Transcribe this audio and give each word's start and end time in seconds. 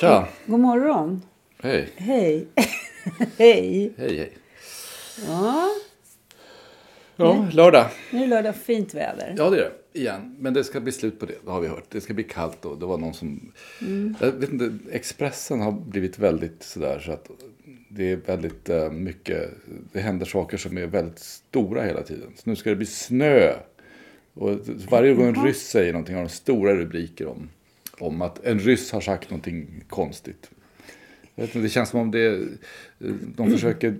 Tja! 0.00 0.28
God 0.46 0.60
morgon. 0.60 1.22
Hej! 1.62 1.88
Hej. 1.96 2.46
Hej. 3.38 3.92
Hej, 3.96 4.16
hej. 4.18 4.32
Ja, 5.26 5.68
Ja, 7.16 7.46
lördag. 7.52 7.86
nu 8.12 8.18
är 8.18 8.22
det 8.22 8.26
lördag 8.28 8.56
fint 8.56 8.94
väder. 8.94 9.34
Ja, 9.38 9.50
det 9.50 9.56
är 9.56 9.60
det. 9.92 10.00
Igen. 10.00 10.36
Men 10.38 10.54
det 10.54 10.64
ska 10.64 10.80
bli 10.80 10.92
slut 10.92 11.20
på 11.20 11.26
det, 11.26 11.34
det 11.44 11.50
har 11.50 11.60
vi 11.60 11.68
hört. 11.68 11.84
Det 11.88 12.00
ska 12.00 12.14
bli 12.14 12.24
kallt 12.24 12.64
och 12.64 12.78
det 12.78 12.86
var 12.86 12.98
någon 12.98 13.14
som... 13.14 13.52
Jag 14.20 14.32
vet 14.32 14.52
inte, 14.52 14.78
Expressen 14.92 15.60
har 15.60 15.72
blivit 15.72 16.18
väldigt 16.18 16.62
sådär 16.62 16.98
så 16.98 17.12
att 17.12 17.30
det 17.88 18.12
är 18.12 18.16
väldigt 18.16 18.68
eh, 18.68 18.90
mycket... 18.90 19.50
Det 19.92 20.00
händer 20.00 20.26
saker 20.26 20.56
som 20.56 20.78
är 20.78 20.86
väldigt 20.86 21.18
stora 21.18 21.82
hela 21.82 22.02
tiden. 22.02 22.32
Så 22.36 22.50
nu 22.50 22.56
ska 22.56 22.70
det 22.70 22.76
bli 22.76 22.86
snö. 22.86 23.52
Och 24.34 24.58
varje 24.90 25.14
gång 25.14 25.26
en 25.26 25.44
ryss 25.44 25.68
säger 25.68 25.92
någonting 25.92 26.14
har 26.14 26.22
de 26.22 26.28
stora 26.28 26.74
rubriker 26.74 27.26
om, 27.26 27.48
om 28.00 28.22
att 28.22 28.44
en 28.44 28.58
ryss 28.58 28.92
har 28.92 29.00
sagt 29.00 29.30
någonting 29.30 29.84
konstigt. 29.88 30.50
Inte, 31.36 31.58
det 31.58 31.68
känns 31.68 31.88
som 31.88 32.00
om 32.00 32.10
det, 32.10 32.38
de 33.36 33.50
försöker... 33.50 33.94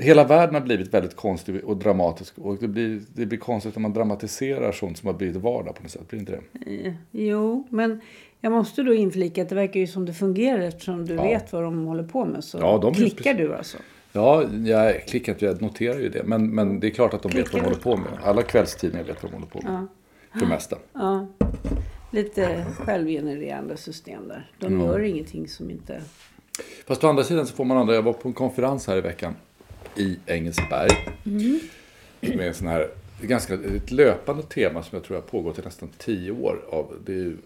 Hela 0.00 0.24
världen 0.24 0.54
har 0.54 0.62
blivit 0.62 0.94
väldigt 0.94 1.16
konstig 1.16 1.64
och 1.64 1.76
dramatisk. 1.76 2.38
Och 2.38 2.56
det 2.60 2.68
blir, 2.68 3.00
det 3.14 3.26
blir 3.26 3.38
konstigt 3.38 3.76
om 3.76 3.82
man 3.82 3.92
dramatiserar 3.92 4.72
sånt 4.72 4.98
som 4.98 5.06
har 5.06 5.14
blivit 5.14 5.36
vardag 5.36 5.74
på 5.74 5.82
något 5.82 5.90
sätt. 5.90 6.08
Blir 6.08 6.20
inte 6.20 6.38
det? 6.54 6.94
Jo, 7.10 7.66
men 7.70 8.00
jag 8.40 8.52
måste 8.52 8.82
då 8.82 8.94
inflika 8.94 9.42
att 9.42 9.48
det 9.48 9.54
verkar 9.54 9.80
ju 9.80 9.86
som 9.86 10.06
det 10.06 10.12
fungerar 10.12 10.58
eftersom 10.60 11.06
du 11.06 11.14
Ja. 11.14 11.22
vet 11.22 11.52
vad 11.52 11.62
de 11.62 11.86
håller 11.86 12.02
på 12.04 12.24
med. 12.24 12.44
Så 12.44 12.58
Ja, 12.58 12.92
klickar 12.94 13.34
du 13.34 13.54
alltså. 13.54 13.78
Ja, 14.12 14.44
jag 14.64 15.06
klickar 15.06 15.32
inte, 15.32 15.44
jag 15.44 15.62
noterar 15.62 15.98
ju 15.98 16.08
det. 16.08 16.22
Men, 16.24 16.54
men 16.54 16.80
det 16.80 16.86
är 16.86 16.90
klart 16.90 17.14
att 17.14 17.22
de 17.22 17.32
vet 17.32 17.52
vad 17.52 17.62
de 17.62 17.64
håller 17.64 17.80
på 17.80 17.96
med. 17.96 18.08
Alla 18.24 18.42
kvällstidningar 18.42 19.04
vet 19.06 19.22
vad 19.22 19.32
de 19.32 19.34
håller 19.34 19.46
på 19.46 19.62
med. 19.62 19.86
För 20.32 20.40
det 20.40 20.46
mesta. 20.46 20.76
Ja. 20.92 21.26
Lite 22.12 22.66
självgenererande 22.78 23.76
system 23.76 24.28
där. 24.28 24.50
De 24.58 24.80
gör 24.80 25.00
ingenting 25.00 25.48
som 25.48 25.70
inte... 25.70 26.02
Fast 26.86 27.04
å 27.04 27.08
andra 27.08 27.24
sidan 27.24 27.46
så 27.46 27.54
får 27.54 27.64
man 27.64 27.76
andra. 27.76 27.94
Jag 27.94 28.02
var 28.02 28.12
på 28.12 28.28
en 28.28 28.34
konferens 28.34 28.86
här 28.86 28.96
i 28.96 29.00
veckan 29.00 29.34
i 29.96 30.18
Engelsberg. 30.26 30.90
Med 32.20 32.48
en 32.48 32.54
sån 32.54 32.66
här, 32.66 32.90
ganska, 33.20 33.54
ett 33.54 33.90
löpande 33.90 34.42
tema 34.42 34.82
som 34.82 34.96
jag 34.96 35.04
tror 35.04 35.16
har 35.16 35.22
pågått 35.22 35.58
i 35.58 35.62
nästan 35.62 35.88
tio 35.98 36.30
år. 36.30 36.64
Av, 36.70 36.96
det 37.04 37.12
är 37.12 37.16
ju 37.16 37.36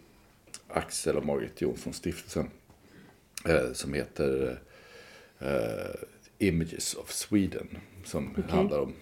Axel 0.68 1.16
och 1.16 1.26
Margit 1.26 1.60
Jonsson 1.60 1.92
stiftelsen. 1.92 2.50
Eh, 3.44 3.72
som 3.72 3.94
heter 3.94 4.58
eh, 5.38 5.94
Images 6.38 6.94
of 6.94 7.12
Sweden. 7.12 7.78
Som 8.04 8.44
handlar 8.48 8.80
om 8.80 8.92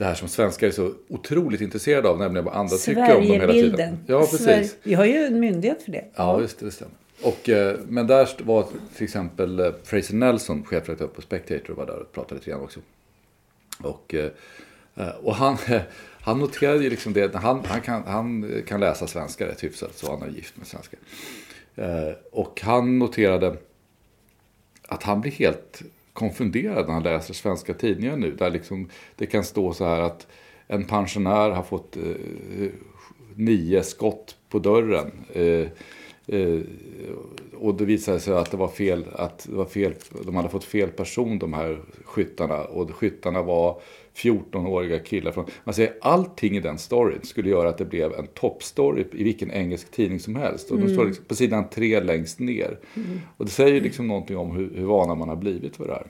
det 0.00 0.06
här 0.06 0.14
som 0.14 0.28
svenskar 0.28 0.66
är 0.66 0.70
så 0.70 0.92
otroligt 1.08 1.60
intresserade 1.60 2.08
av. 2.08 2.18
Nämligen 2.18 2.44
vad 2.44 2.54
andra 2.54 2.76
tycker 2.76 3.16
om 3.16 3.28
dem 3.28 3.40
hela 3.40 3.52
tiden. 3.52 3.98
Ja, 4.06 4.20
precis. 4.20 4.40
Sver- 4.46 4.74
Vi 4.82 4.94
har 4.94 5.04
ju 5.04 5.14
en 5.24 5.40
myndighet 5.40 5.82
för 5.82 5.92
det. 5.92 6.04
Ja, 6.14 6.40
just 6.40 6.58
det, 6.58 6.66
det 6.66 6.70
stämmer. 6.72 6.94
Och, 7.22 7.48
eh, 7.48 7.78
men 7.88 8.06
där 8.06 8.28
var 8.44 8.66
till 8.96 9.04
exempel 9.04 9.60
eh, 9.60 9.72
Fraser 9.84 10.14
Nelson, 10.14 10.64
chefredaktör 10.64 11.06
på 11.06 11.22
Spectator, 11.22 11.74
var 11.74 11.86
där 11.86 11.96
och 11.98 12.12
pratade 12.12 12.34
lite 12.34 12.50
grann 12.50 12.60
också. 12.60 12.80
Och, 13.82 14.14
eh, 14.14 15.08
och 15.22 15.34
han, 15.34 15.56
han 16.20 16.38
noterade 16.38 16.84
ju 16.84 16.90
liksom 16.90 17.12
det, 17.12 17.34
han, 17.34 17.64
han, 17.64 17.80
kan, 17.80 18.02
han 18.06 18.52
kan 18.66 18.80
läsa 18.80 19.06
svenska 19.06 19.46
rätt 19.46 19.64
hyfsat, 19.64 19.96
så 19.98 20.10
han 20.10 20.22
är 20.22 20.32
gift 20.32 20.56
med 20.56 20.66
svenska. 20.66 20.96
Och 22.32 22.60
han 22.62 22.98
noterade 22.98 23.56
att 24.88 25.02
han 25.02 25.20
blir 25.20 25.32
helt 25.32 25.82
konfunderad 26.12 26.86
när 26.86 26.94
han 26.94 27.02
läser 27.02 27.34
svenska 27.34 27.74
tidningar 27.74 28.16
nu. 28.16 28.30
Där 28.30 28.50
liksom 28.50 28.88
det 29.16 29.26
kan 29.26 29.44
stå 29.44 29.72
så 29.72 29.84
här 29.84 30.00
att 30.00 30.26
en 30.66 30.84
pensionär 30.84 31.50
har 31.50 31.62
fått 31.62 31.96
eh, 31.96 32.02
nio 33.34 33.82
skott 33.82 34.36
på 34.48 34.58
dörren. 34.58 35.10
Eh, 35.32 35.66
eh, 36.26 36.60
och 37.58 37.74
det 37.74 37.84
visade 37.84 38.20
sig 38.20 38.34
att 38.34 38.50
det 38.50 38.56
var 38.56 38.68
fel, 38.68 39.04
att 39.12 39.46
det 39.48 39.56
var 39.56 39.64
fel, 39.64 39.94
de 40.24 40.36
hade 40.36 40.48
fått 40.48 40.64
fel 40.64 40.88
person 40.88 41.38
de 41.38 41.52
här 41.52 41.80
skyttarna. 42.04 42.64
Och 42.64 42.90
skyttarna 42.94 43.42
var 43.42 43.80
14-åriga 44.22 44.98
killar. 44.98 45.32
Från, 45.32 45.44
man 45.64 45.74
säger 45.74 45.92
allting 46.00 46.56
i 46.56 46.60
den 46.60 46.78
storyn 46.78 47.20
skulle 47.22 47.50
göra 47.50 47.68
att 47.68 47.78
det 47.78 47.84
blev 47.84 48.12
en 48.12 48.26
toppstory 48.26 49.04
i 49.12 49.24
vilken 49.24 49.50
engelsk 49.50 49.90
tidning 49.90 50.20
som 50.20 50.36
helst. 50.36 50.70
Och 50.70 50.78
de 50.78 50.88
står 50.88 51.04
liksom 51.04 51.24
på 51.24 51.34
sidan 51.34 51.70
tre 51.70 52.00
längst 52.00 52.38
ner. 52.38 52.78
Och 53.36 53.44
det 53.44 53.50
säger 53.50 53.74
ju 53.74 53.80
liksom 53.80 54.08
någonting 54.08 54.36
om 54.36 54.56
hur, 54.56 54.70
hur 54.74 54.84
vana 54.86 55.14
man 55.14 55.28
har 55.28 55.36
blivit 55.36 55.76
för 55.76 55.86
det 55.86 55.92
här. 55.92 56.06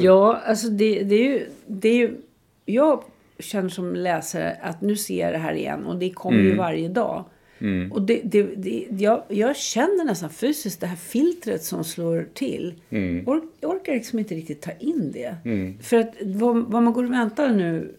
Ja, 0.00 0.40
alltså 0.46 0.68
det, 0.68 1.02
det, 1.02 1.14
är 1.14 1.24
ju, 1.24 1.46
det 1.66 1.88
är 1.88 1.96
ju... 1.96 2.16
Jag 2.64 3.02
känner 3.38 3.68
som 3.68 3.94
läsare 3.94 4.56
att 4.62 4.80
nu 4.80 4.96
ser 4.96 5.20
jag 5.20 5.32
det 5.32 5.38
här 5.38 5.54
igen 5.54 5.86
och 5.86 5.96
det 5.98 6.10
kommer 6.10 6.38
Mm. 6.38 6.50
ju 6.50 6.56
varje 6.56 6.88
dag. 6.88 7.24
Och 7.92 8.02
det, 8.02 8.20
det, 8.24 8.42
det, 8.42 8.86
jag, 8.98 9.22
jag 9.28 9.56
känner 9.56 10.04
nästan 10.04 10.30
fysiskt 10.30 10.80
det 10.80 10.86
här 10.86 10.96
filtret 10.96 11.64
som 11.64 11.84
slår 11.84 12.28
till. 12.34 12.74
Mm. 12.90 13.28
Or, 13.28 13.42
jag 13.60 13.70
orkar 13.70 13.92
liksom 13.92 14.18
inte 14.18 14.34
riktigt 14.34 14.60
ta 14.60 14.70
in 14.78 15.12
det. 15.12 15.36
För 15.82 15.96
att 15.96 16.14
vad, 16.22 16.56
vad 16.56 16.82
man 16.82 16.92
går 16.92 17.04
och 17.04 17.12
väntar 17.12 17.48
nu 17.48 17.94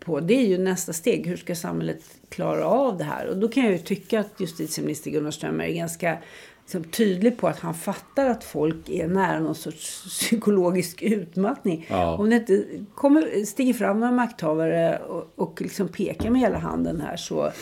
på 0.00 0.20
det 0.20 0.34
är 0.34 0.46
ju 0.46 0.58
nästa 0.58 0.92
steg. 0.92 1.26
Hur 1.26 1.36
ska 1.36 1.54
samhället 1.54 2.02
klara 2.28 2.64
av 2.64 2.98
det 2.98 3.04
här? 3.04 3.26
Och 3.26 3.36
då 3.36 3.48
kan 3.48 3.62
jag 3.62 3.72
ju 3.72 3.78
tycka 3.78 4.20
att 4.20 4.40
justitieminister 4.40 5.10
Gunnar 5.10 5.30
Strömmer 5.30 5.64
är 5.64 5.74
ganska 5.74 6.18
liksom, 6.62 6.84
tydlig 6.84 7.36
på 7.36 7.48
att 7.48 7.60
han 7.60 7.74
fattar 7.74 8.26
att 8.26 8.44
folk 8.44 8.88
är 8.88 9.08
nära 9.08 9.40
någon 9.40 9.54
sorts 9.54 10.04
psykologisk 10.04 11.02
utmattning. 11.02 11.86
Ja. 11.90 12.16
Om 12.16 12.30
det 12.30 12.36
inte 12.36 12.64
kommer, 12.94 13.44
stiger 13.44 13.74
fram 13.74 14.00
några 14.00 14.12
makthavare 14.12 14.98
och, 14.98 15.32
och 15.34 15.60
liksom 15.60 15.88
pekar 15.88 16.30
med 16.30 16.40
hela 16.40 16.58
handen 16.58 17.00
här 17.00 17.16
så 17.16 17.52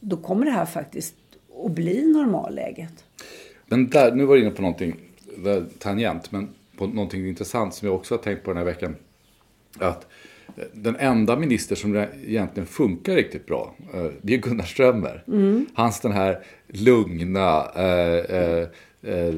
då 0.00 0.16
kommer 0.16 0.46
det 0.46 0.52
här 0.52 0.66
faktiskt 0.66 1.14
att 1.64 1.70
bli 1.72 2.12
normalläget. 2.12 3.04
Men 3.66 3.88
där, 3.88 4.14
nu 4.14 4.24
var 4.24 4.34
du 4.36 4.42
inne 4.42 4.50
på 4.50 4.62
någonting 4.62 4.96
där, 5.36 5.64
tangent, 5.78 6.32
men 6.32 6.48
på 6.76 6.86
någonting 6.86 7.28
intressant 7.28 7.74
som 7.74 7.88
jag 7.88 7.94
också 7.94 8.14
har 8.14 8.22
tänkt 8.22 8.44
på 8.44 8.50
den 8.50 8.56
här 8.56 8.64
veckan. 8.64 8.96
Att 9.78 10.06
eh, 10.56 10.64
den 10.72 10.96
enda 10.96 11.36
minister 11.36 11.76
som 11.76 11.96
egentligen 11.96 12.66
funkar 12.66 13.14
riktigt 13.14 13.46
bra, 13.46 13.74
eh, 13.94 14.06
det 14.22 14.34
är 14.34 14.38
Gunnar 14.38 14.64
Strömmer. 14.64 15.24
Hans 15.74 16.00
den 16.00 16.12
här 16.12 16.44
lugna, 16.68 17.70
eh, 17.76 18.36
eh, 18.36 18.68
eh, 19.02 19.34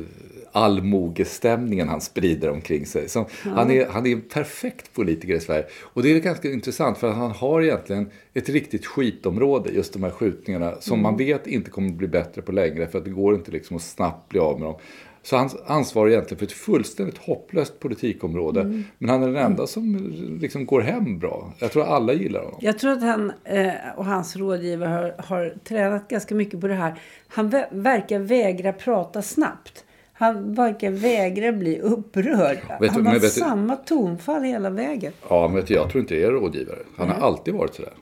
allmogestämningen 0.52 1.88
han 1.88 2.00
sprider 2.00 2.50
omkring 2.50 2.87
sig. 2.87 3.08
Som, 3.08 3.25
han, 3.43 3.70
är, 3.70 3.87
han 3.87 4.06
är 4.06 4.12
en 4.12 4.20
perfekt 4.20 4.93
politiker 4.94 5.34
i 5.34 5.40
Sverige. 5.40 5.66
Och 5.82 6.02
det 6.02 6.12
är 6.12 6.20
ganska 6.20 6.52
intressant 6.52 6.99
för 6.99 7.10
att 7.10 7.16
han 7.16 7.31
har 7.31 7.62
egentligen 7.62 8.10
ett 8.34 8.49
riktigt 8.49 8.87
skitområde, 8.87 9.70
just 9.70 9.93
de 9.93 10.02
här 10.02 10.10
skjutningarna, 10.10 10.75
som 10.81 11.02
man 11.02 11.16
vet 11.16 11.46
inte 11.46 11.70
kommer 11.70 11.88
att 11.88 11.94
bli 11.94 12.08
bättre 12.08 12.43
på 12.43 12.52
längre 12.52 12.87
för 12.87 12.99
att 12.99 13.04
det 13.04 13.10
går 13.10 13.34
inte 13.34 13.50
liksom 13.50 13.76
att 13.76 13.82
snabbt 13.82 14.28
bli 14.28 14.40
av 14.40 14.60
med 14.60 14.69
dem. 14.69 14.76
Så 15.22 15.37
han 15.37 15.50
ansvarar 15.66 16.10
egentligen 16.10 16.38
för 16.38 16.46
ett 16.46 16.52
fullständigt 16.52 17.19
hopplöst 17.19 17.81
politikområde. 17.81 18.84
Men 18.98 19.10
han 19.10 19.22
är 19.22 19.26
den 19.26 19.37
enda 19.37 19.66
som 19.66 20.12
liksom 20.40 20.66
går 20.66 20.81
hem 20.81 21.19
bra. 21.19 21.52
Jag 21.58 21.72
tror 21.72 21.84
alla 21.84 22.12
gillar 22.12 22.40
honom. 22.40 22.58
Jag 22.60 22.78
tror 22.78 22.93
att 22.93 23.02
han 23.02 23.32
eh, 23.44 23.72
och 23.96 24.05
hans 24.05 24.37
rådgivare 24.37 24.88
har, 24.88 25.14
har 25.19 25.55
tränat 25.64 26.08
ganska 26.08 26.34
mycket 26.34 26.60
på 26.60 26.69
det 26.69 26.75
här. 26.75 27.00
Han 27.28 27.50
verkar 27.70 28.19
vägra 28.19 28.72
prata 28.72 29.22
snabbt. 29.22 29.84
Han 30.22 30.54
verkar 30.54 30.90
vägra 30.90 31.52
bli 31.52 31.80
upprörd. 31.80 32.58
Vet 32.80 32.92
han 32.92 33.06
har 33.06 33.19
samma 33.19 33.76
tonfall 33.76 34.42
hela 34.42 34.70
vägen. 34.70 35.12
Ja, 35.28 35.48
men 35.48 35.56
vet 35.56 35.66
du, 35.66 35.74
jag 35.74 35.90
tror 35.90 36.00
inte 36.00 36.14
det 36.14 36.22
är 36.22 36.30
rådgivare. 36.30 36.78
Han 36.96 37.08
har 37.08 37.14
alltid 37.26 37.54
varit 37.54 37.74
sådär. 37.74 37.92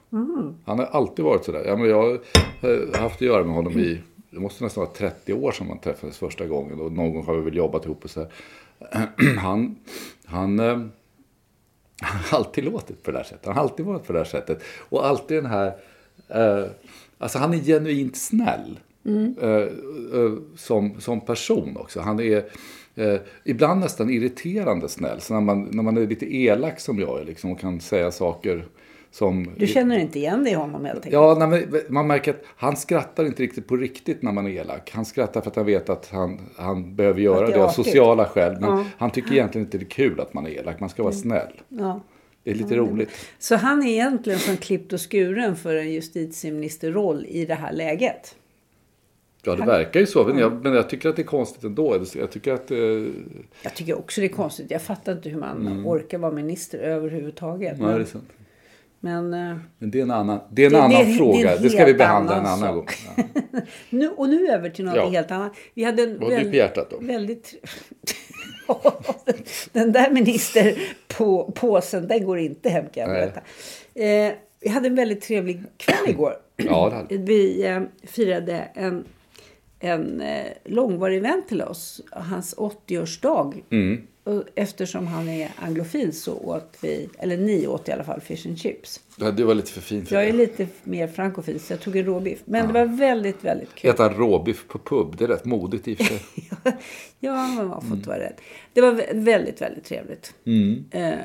Han 0.64 0.78
har 0.78 0.86
alltid 0.86 1.24
varit 1.24 1.44
sådär. 1.44 1.64
Ja, 1.66 1.76
men 1.76 1.88
jag 1.88 2.02
har 2.02 2.98
haft 2.98 3.14
att 3.14 3.20
göra 3.20 3.44
med 3.44 3.54
honom 3.54 3.78
i, 3.78 4.00
det 4.30 4.40
måste 4.40 4.64
nästan 4.64 4.84
vara 4.84 4.94
30 4.94 5.32
år 5.32 5.52
sedan 5.52 5.68
man 5.68 5.78
träffades 5.78 6.18
första 6.18 6.46
gången. 6.46 6.80
Och 6.80 6.92
någon 6.92 7.14
gång 7.14 7.26
har 7.26 7.34
vi 7.34 7.42
väl 7.42 7.56
jobbat 7.56 7.84
ihop 7.84 8.04
och 8.04 8.10
så 8.10 8.20
här. 8.20 8.30
Han, 9.38 9.76
han, 10.24 10.60
eh, 10.60 10.78
han 12.00 12.20
har 12.30 12.38
alltid 12.38 12.64
låtit 12.64 13.02
på 13.02 13.10
det 13.10 13.16
här 13.16 13.24
sättet. 13.24 13.46
Han 13.46 13.54
har 13.54 13.62
alltid 13.62 13.86
varit 13.86 14.06
på 14.06 14.12
det 14.12 14.18
här 14.18 14.26
sättet. 14.26 14.62
Och 14.88 15.06
alltid 15.06 15.36
den 15.36 15.46
här, 15.46 15.72
eh, 16.28 16.70
alltså 17.18 17.38
han 17.38 17.54
är 17.54 17.58
genuint 17.58 18.16
snäll. 18.16 18.78
Eh, 19.06 19.48
eh, 19.50 20.32
som, 20.56 21.00
som 21.00 21.20
person 21.20 21.76
också. 21.76 22.00
Han 22.00 22.20
är 22.20 22.44
eh, 22.94 23.14
ibland 23.44 23.80
nästan 23.80 24.10
irriterande 24.10 24.88
snäll. 24.88 25.20
Så 25.20 25.34
när 25.34 25.40
man, 25.40 25.68
när 25.72 25.82
man 25.82 25.96
är 25.96 26.06
lite 26.06 26.36
elak 26.36 26.80
som 26.80 26.98
jag 26.98 27.20
är 27.20 27.24
liksom, 27.24 27.52
och 27.52 27.60
kan 27.60 27.80
säga 27.80 28.10
saker 28.10 28.66
som... 29.10 29.50
Du 29.56 29.66
känner 29.66 29.98
inte 29.98 30.18
igen 30.18 30.44
dig 30.44 30.52
i 30.52 30.56
honom 30.56 30.84
helt 30.84 30.96
enkelt? 30.96 31.12
Ja, 31.12 31.46
nej, 31.46 31.68
man 31.88 32.06
märker 32.06 32.30
att 32.30 32.42
han 32.56 32.76
skrattar 32.76 33.24
inte 33.24 33.42
riktigt 33.42 33.68
på 33.68 33.76
riktigt 33.76 34.22
när 34.22 34.32
man 34.32 34.46
är 34.46 34.50
elak. 34.50 34.90
Han 34.94 35.04
skrattar 35.04 35.40
för 35.40 35.50
att 35.50 35.56
han 35.56 35.66
vet 35.66 35.90
att 35.90 36.08
han, 36.12 36.40
han 36.56 36.94
behöver 36.96 37.20
göra 37.20 37.46
det 37.46 37.52
det, 37.52 37.64
av 37.64 37.68
sociala 37.68 38.24
skäl. 38.24 38.52
Men 38.60 38.70
Ja. 38.70 38.84
han 38.98 39.10
tycker 39.10 39.32
egentligen 39.32 39.66
inte 39.66 39.78
det 39.78 39.84
är 39.84 39.90
kul 39.90 40.20
att 40.20 40.34
man 40.34 40.46
är 40.46 40.50
elak. 40.50 40.80
Man 40.80 40.88
ska 40.88 41.02
vara 41.02 41.12
snäll. 41.12 41.52
Ja. 41.68 42.00
Det 42.44 42.50
är 42.50 42.54
lite 42.54 42.76
roligt. 42.76 43.10
Så 43.38 43.56
han 43.56 43.82
är 43.82 43.90
egentligen 43.90 44.38
som 44.38 44.56
klippt 44.56 44.92
och 44.92 45.10
skuren 45.10 45.56
för 45.56 45.76
en 45.76 45.90
justitieministerroll 45.90 47.26
i 47.28 47.46
det 47.46 47.54
här 47.54 47.72
läget? 47.72 48.36
Ja, 49.44 49.56
det 49.56 49.64
verkar 49.66 50.00
ju 50.00 50.06
så. 50.06 50.24
Men 50.24 50.38
jag, 50.38 50.64
men 50.64 50.72
jag 50.74 50.88
tycker 50.88 51.08
att 51.08 51.16
det 51.16 51.22
är 51.22 51.26
konstigt 51.26 51.64
ändå. 51.64 52.04
Jag 52.14 52.30
tycker 52.30 52.52
att... 52.52 52.70
Eh, 52.70 52.78
Jag 53.62 53.74
tycker 53.74 53.98
också 53.98 54.20
det 54.20 54.26
är 54.26 54.28
konstigt. 54.28 54.70
Jag 54.70 54.82
fattar 54.82 55.12
inte 55.12 55.28
hur 55.28 55.38
man 55.38 55.82
orkar 55.86 56.18
vara 56.18 56.32
minister 56.32 56.78
överhuvudtaget. 56.78 57.78
nej, 57.80 57.94
det 57.94 58.00
är 58.00 58.04
sant. 58.04 58.28
men, 59.00 59.34
eh, 59.34 59.56
Men 59.78 59.90
det 59.90 59.98
är 59.98 60.02
en 60.02 60.10
annan, 60.10 60.40
det 60.50 60.62
är 60.62 60.66
en 60.66 60.72
Det- 60.72 60.78
det 60.78 60.82
annan 60.84 61.06
det 61.06 61.14
fråga. 61.16 61.56
Det, 61.56 61.70
ska 61.70 61.84
vi 61.84 61.94
behandla 61.94 62.32
en 62.36 62.46
annan 62.46 62.62
annan 62.62 62.74
gång. 62.74 62.86
Ja. 63.16 63.22
nu, 63.90 64.08
och 64.08 64.28
nu 64.28 64.48
över 64.48 64.70
till 64.70 64.84
något 64.84 64.96
Ja. 64.96 65.08
helt 65.08 65.30
annat. 65.30 65.52
Vi 65.74 65.84
hade 65.84 66.02
en 66.02 66.18
Vad 66.20 66.32
har 66.32 66.40
du 66.40 66.50
på 66.50 66.56
hjärtat 66.56 66.90
då? 66.90 66.98
väldigt... 67.00 67.54
den 69.72 69.92
där 69.92 70.10
ministerpåsen, 70.10 72.08
den 72.08 72.24
går 72.24 72.38
inte 72.38 72.68
hem 72.68 72.84
kan 72.94 73.02
jag 73.02 73.10
berätta. 73.10 73.40
Eh, 73.94 74.32
vi 74.60 74.68
hade 74.68 74.86
en 74.88 74.94
väldigt 74.94 75.20
trevlig 75.22 75.62
kväll 75.76 75.96
igår. 76.08 76.32
Ja, 76.56 76.88
det 76.90 76.96
hade 76.96 77.16
Vi 77.16 77.66
eh, 77.66 77.80
firade 78.06 78.52
en, 78.74 79.04
en 79.80 80.20
eh, 80.20 80.46
långvarig 80.64 81.22
vän 81.22 81.42
till 81.48 81.62
oss, 81.62 82.00
hans 82.10 82.56
80-årsdag. 82.56 83.62
Mm. 83.70 84.06
Eftersom 84.54 85.06
han 85.06 85.28
är 85.28 85.50
anglofil 85.56 86.12
så 86.12 86.34
åt 86.38 86.76
vi, 86.82 87.08
eller 87.18 87.36
ni 87.36 87.66
åt 87.66 87.88
i 87.88 87.92
alla 87.92 88.04
fall, 88.04 88.20
fish 88.20 88.46
and 88.46 88.58
chips. 88.58 89.00
Ja, 89.16 89.30
Du 89.30 89.42
var 89.44 89.54
lite 89.54 89.70
för 89.72 89.80
fin 89.80 90.06
för 90.06 90.14
Jag 90.16 90.24
är 90.28 90.32
lite 90.32 90.66
mer 90.84 91.08
frankofil 91.08 91.60
så 91.60 91.72
jag 91.72 91.80
tog 91.80 91.96
en 91.96 92.04
råbiff. 92.04 92.38
Men 92.44 92.66
det 92.66 92.72
var 92.72 92.86
väldigt, 92.86 93.44
väldigt 93.44 93.74
kul. 93.74 93.90
Äta 93.90 94.08
råbiff 94.08 94.68
på 94.68 94.78
pub, 94.78 95.16
det 95.16 95.24
är 95.24 95.28
rätt 95.28 95.44
modigt 95.44 95.88
i 95.88 95.94
och 95.94 95.98
för 95.98 96.04
sig. 96.04 96.20
ja, 97.20 97.46
men 97.56 97.66
man 97.68 97.82
får 97.82 97.96
inte 97.96 98.08
vara 98.08 98.18
rädd. 98.18 98.34
Det 98.72 98.80
var 98.80 98.92
vä- 98.92 99.24
väldigt, 99.24 99.60
väldigt 99.62 99.84
trevligt. 99.84 100.34
Mm. 100.46 100.84
Eh, 100.90 101.18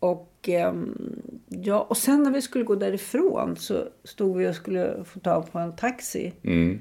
och, 0.00 0.34
ehm, 0.48 1.22
ja, 1.48 1.86
och 1.90 1.96
sen 1.96 2.22
när 2.22 2.30
vi 2.30 2.42
skulle 2.42 2.64
gå 2.64 2.74
därifrån 2.74 3.56
så 3.56 3.84
stod 4.04 4.36
vi 4.36 4.48
och 4.48 4.54
skulle 4.54 5.04
få 5.04 5.20
tag 5.20 5.52
på 5.52 5.58
en 5.58 5.76
taxi. 5.76 6.32
Mm. 6.42 6.80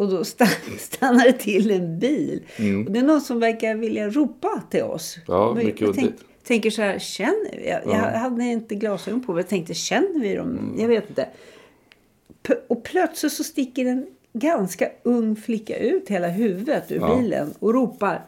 Och 0.00 0.08
då 0.08 0.24
stann- 0.24 0.48
stannade 0.78 1.32
till 1.32 1.70
en 1.70 1.98
bil. 1.98 2.42
Och 2.86 2.92
det 2.92 2.98
är 2.98 3.02
någon 3.02 3.20
som 3.20 3.40
verkar 3.40 3.74
vilja 3.74 4.08
ropa 4.10 4.62
till 4.70 4.82
oss. 4.82 5.16
Ja, 5.26 5.52
Men 5.54 5.64
mycket 5.66 5.80
jag 5.80 5.94
tänk, 5.94 6.14
tänker 6.44 6.70
så 6.70 6.82
här, 6.82 6.98
känner 6.98 7.56
vi? 7.56 7.68
Jag, 7.68 7.80
jag 7.86 8.18
hade 8.18 8.44
inte 8.44 8.74
glasögon 8.74 9.22
på 9.24 9.32
mig. 9.32 9.40
Jag 9.42 9.48
tänkte, 9.48 9.74
känner 9.74 10.20
vi 10.20 10.34
dem? 10.34 10.48
Mm. 10.50 10.80
Jag 10.80 10.88
vet 10.88 11.08
inte. 11.08 11.28
P- 12.42 12.54
och 12.68 12.82
plötsligt 12.84 13.32
så 13.32 13.44
sticker 13.44 13.84
en 13.86 14.06
ganska 14.32 14.88
ung 15.02 15.36
flicka 15.36 15.78
ut 15.78 16.08
hela 16.08 16.28
huvudet 16.28 16.92
ur 16.92 16.96
Ja. 17.00 17.16
bilen 17.16 17.54
och 17.58 17.74
ropar. 17.74 18.22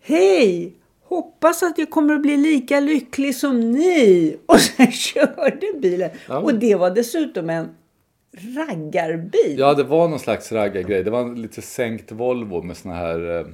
Hej! 0.00 0.72
Hoppas 1.04 1.62
att 1.62 1.78
jag 1.78 1.90
kommer 1.90 2.14
att 2.14 2.22
bli 2.22 2.36
lika 2.36 2.80
lycklig 2.80 3.36
som 3.36 3.72
ni. 3.72 4.36
Och 4.46 4.60
sen 4.60 4.92
körde 4.92 5.66
bilen. 5.80 6.10
Ja. 6.28 6.38
Och 6.38 6.54
det 6.54 6.74
var 6.74 6.90
dessutom 6.90 7.50
en 7.50 7.68
raggarbil. 8.56 9.56
Ja, 9.58 9.74
det 9.74 9.84
var 9.84 10.08
någon 10.08 10.18
slags 10.18 10.52
raggargrej. 10.52 11.02
Det 11.04 11.10
var 11.10 11.20
en 11.20 11.42
lite 11.42 11.62
sänkt 11.62 12.12
Volvo 12.12 12.62
med 12.62 12.76
såna 12.76 12.94
här 12.94 13.38
eh, 13.40 13.46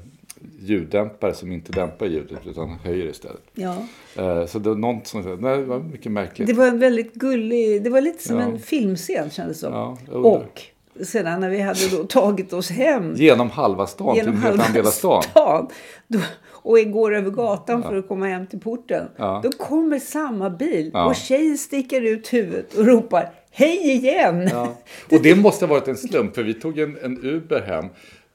ljuddämpare 0.61 1.35
som 1.35 1.53
inte 1.53 1.73
dämpar 1.73 2.07
ljudet 2.07 2.47
utan 2.47 2.69
höjer 2.85 3.07
istället. 3.07 3.43
Ja. 3.55 3.77
Eh, 4.17 4.47
så 4.47 4.59
det 4.59 4.69
var 4.69 4.77
något 4.77 5.07
som, 5.07 5.21
nej, 5.41 5.57
det 5.59 5.65
var 5.65 5.79
mycket 5.79 6.13
märkligt. 6.13 6.49
Det 6.49 6.55
var 6.55 6.67
en 6.67 6.79
väldigt 6.79 7.15
gullig, 7.15 7.83
det 7.85 7.91
var 7.91 8.01
lite 8.01 8.23
som 8.29 8.37
Ja. 8.37 8.43
en 8.43 8.59
filmscen 8.59 9.31
kändes 9.31 9.61
som. 9.61 9.73
Ja, 9.73 9.99
och 10.19 10.63
sedan 11.05 11.41
när 11.41 11.49
vi 11.51 11.61
hade 11.61 11.89
då 11.97 12.05
tagit 12.05 12.53
oss 12.53 12.71
hem 12.71 13.15
Genom 13.17 13.51
halva 13.51 13.87
stan 13.87 14.15
till 14.15 14.29
en 14.29 14.37
helt 14.37 14.61
annan 14.61 14.73
del 14.73 14.87
av 14.87 14.91
stan. 14.91 15.23
stan, 15.23 15.69
då, 16.09 16.19
och 16.65 16.79
går 16.93 17.15
över 17.15 17.31
gatan 17.31 17.83
för 17.83 17.97
att 17.97 18.09
komma 18.09 18.27
hem 18.27 18.47
till 18.47 18.61
porten. 18.61 19.09
Ja. 19.17 19.41
Då 19.45 19.53
kommer 19.53 19.99
samma 19.99 20.51
bil 20.51 20.91
Ja. 20.95 21.05
och 21.07 21.17
tjejen 21.17 21.59
sticker 21.59 22.01
ut 22.03 22.33
huvudet 22.33 22.75
och 22.75 22.87
ropar 22.87 23.31
Hej 23.55 23.91
igen! 23.91 24.49
Ja. 24.53 24.77
Och 25.11 25.23
det 25.23 25.35
måste 25.35 25.67
ha 25.67 25.75
varit 25.75 25.89
en 25.89 25.97
slump 25.97 26.35
för 26.35 26.43
vi 26.43 26.55
tog 26.55 26.79
en, 26.79 26.99
en 27.03 27.25
Uber 27.25 27.61
hem. 27.61 27.85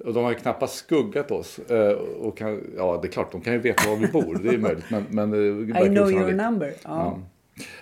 Och 0.05 0.13
de 0.13 0.23
har 0.23 0.31
ju 0.31 0.37
knappast 0.37 0.75
skuggat 0.75 1.31
oss. 1.31 1.59
Eh, 1.59 1.91
Och 1.97 2.37
kan, 2.37 2.61
ja, 2.77 2.99
det 3.01 3.07
är 3.07 3.11
klart, 3.11 3.31
de 3.31 3.41
kan 3.41 3.53
ju 3.53 3.59
veta 3.59 3.89
var 3.89 3.95
vi 3.95 4.07
bor. 4.07 4.39
Det 4.43 4.49
är 4.49 4.57
möjligt. 4.57 4.85
Men, 4.89 5.05
men 5.09 5.33
eh, 5.33 5.85
I 5.85 5.89
know 5.89 6.11
your 6.11 6.31
number. 6.31 6.73
Ja. 6.83 6.89
Ja, 6.89 7.19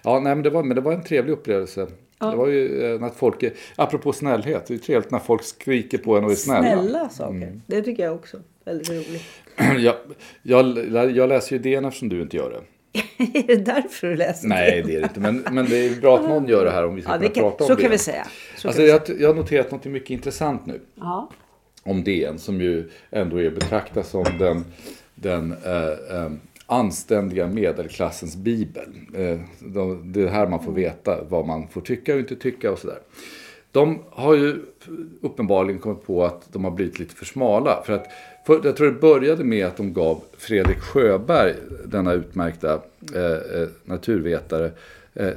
ja 0.03 0.19
nej, 0.19 0.35
men, 0.35 0.43
det 0.43 0.49
var, 0.49 0.63
men 0.63 0.75
det 0.75 0.81
var 0.81 0.91
en 0.93 1.03
trevlig 1.03 1.33
upplevelse. 1.33 1.87
Det 2.19 2.35
var 2.35 2.47
ju 2.47 2.93
eh, 2.93 2.99
när 2.99 3.09
folk, 3.09 3.43
apropå 3.75 4.13
snällhet, 4.13 4.65
det 4.67 4.73
är 4.73 4.77
trevligt 4.77 5.11
när 5.11 5.19
folk 5.19 5.43
skriker 5.43 5.97
på 5.97 6.17
en 6.17 6.25
och 6.25 6.31
är 6.31 6.35
snälla. 6.35 6.81
Snälla 6.81 7.09
saker. 7.09 7.35
Mm. 7.35 7.61
Det 7.67 7.81
tycker 7.81 8.03
jag 8.03 8.15
också. 8.15 8.37
Väldigt 8.65 8.89
roligt. 8.89 9.23
jag, 9.79 9.95
jag, 10.41 11.11
jag 11.11 11.29
läser 11.29 11.55
ju 11.55 11.61
DN 11.61 11.85
eftersom 11.85 12.09
du 12.09 12.21
inte 12.21 12.37
gör 12.37 12.49
det. 12.49 12.61
är 13.17 13.47
det 13.47 13.55
därför 13.55 14.07
du 14.07 14.15
läser 14.15 14.47
Nej, 14.47 14.83
det 14.85 14.95
är 14.95 14.99
det 14.99 15.03
inte. 15.07 15.19
Men, 15.19 15.45
men 15.51 15.65
det 15.65 15.85
är 15.87 16.01
bra 16.01 16.15
att 16.19 16.29
någon 16.29 16.47
gör 16.47 16.65
det 16.65 16.71
här 16.71 16.85
om 16.85 16.95
vi 16.95 17.01
ska 17.01 17.11
Ja, 17.11 17.17
kunna 17.17 17.29
kan, 17.29 17.43
prata 17.43 17.63
om 17.63 17.67
så 17.67 17.75
det. 17.75 17.81
kan 17.81 17.91
vi 17.91 17.97
säga. 17.97 18.27
Så 18.57 18.67
Alltså, 18.67 18.79
kan 18.81 18.85
vi 18.85 18.91
jag, 18.91 19.07
säga. 19.07 19.19
jag 19.21 19.27
har 19.29 19.35
noterat 19.35 19.71
något 19.71 19.85
mycket 19.85 20.09
intressant 20.09 20.65
nu. 20.65 20.81
Ja. 20.95 21.29
om 21.83 22.03
DN 22.03 22.39
som 22.39 22.61
ju 22.61 22.89
ändå 23.11 23.41
är 23.41 23.49
betraktas 23.49 24.09
som 24.09 24.25
den, 24.39 24.65
den 25.15 25.51
eh, 25.65 26.17
eh, 26.17 26.31
anständiga 26.65 27.47
medelklassens 27.47 28.35
bibel. 28.35 28.87
Eh, 29.15 29.39
de, 29.59 30.11
det 30.13 30.21
är 30.21 30.27
här 30.27 30.47
man 30.47 30.63
får 30.63 30.71
veta 30.71 31.23
vad 31.29 31.47
man 31.47 31.67
får 31.67 31.81
tycka 31.81 32.13
och 32.13 32.19
inte 32.19 32.35
tycka 32.35 32.71
och 32.71 32.79
sådär. 32.79 32.99
De 33.75 33.99
har 34.09 34.35
ju 34.35 34.61
uppenbarligen 35.21 35.79
kommit 35.79 36.05
på 36.05 36.25
att 36.25 36.53
de 36.53 36.63
har 36.63 36.71
blivit 36.71 36.99
lite 36.99 37.15
för 37.15 37.25
smala. 37.25 37.83
För 37.85 37.93
att, 37.93 38.07
för, 38.45 38.61
jag 38.63 38.77
tror 38.77 38.87
det 38.87 38.99
började 38.99 39.43
med 39.43 39.65
att 39.65 39.77
de 39.77 39.93
gav 39.93 40.23
Fredrik 40.37 40.79
Sjöberg, 40.79 41.53
denna 41.85 42.13
utmärkta 42.13 42.81
eh, 43.15 43.61
eh, 43.61 43.67
naturvetare, 43.85 44.71
eh, 45.13 45.33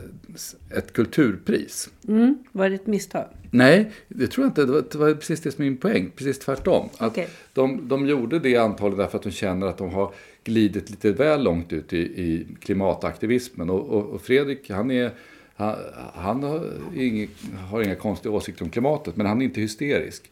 ett 0.71 0.93
kulturpris. 0.93 1.91
Mm, 2.09 2.39
var 2.53 2.69
det 2.69 2.75
ett 2.75 2.87
misstag? 2.87 3.25
Nej, 3.51 3.91
det 4.09 4.27
tror 4.27 4.45
jag 4.45 4.51
inte. 4.51 4.65
Det 4.65 4.73
var, 4.73 4.85
det 4.93 4.99
var 4.99 5.15
precis 5.15 5.41
det 5.41 5.51
som 5.51 5.65
är 5.65 5.69
min 5.69 5.79
poäng. 5.79 6.11
Precis 6.17 6.39
tvärtom. 6.39 6.89
Att 6.99 7.11
Okej. 7.11 7.29
de, 7.53 7.89
de 7.89 8.07
gjorde 8.07 8.39
det 8.39 8.57
antagligen 8.57 8.99
därför 8.99 9.19
att 9.19 9.25
de 9.25 9.31
känner 9.31 9.67
att 9.67 9.79
de 9.79 9.91
har 9.91 10.13
glidit 10.45 10.91
lite 10.91 11.13
väl 11.13 11.43
långt 11.43 11.73
ut 11.73 11.93
i, 11.93 11.99
i 11.99 12.47
klimataktivismen. 12.61 13.71
Och, 13.71 13.89
och, 13.89 14.05
och 14.05 14.21
Fredrik, 14.21 14.71
han, 14.71 14.91
är, 14.91 15.11
han, 15.59 15.77
han 16.15 16.43
har, 16.43 16.71
inga, 16.95 17.27
har 17.71 17.83
inga 17.83 17.95
konstiga 17.95 18.35
åsikter 18.35 18.65
om 18.65 18.71
klimatet, 18.71 19.17
men 19.17 19.27
han 19.27 19.41
är 19.41 19.45
inte 19.45 19.61
hysterisk. 19.61 20.31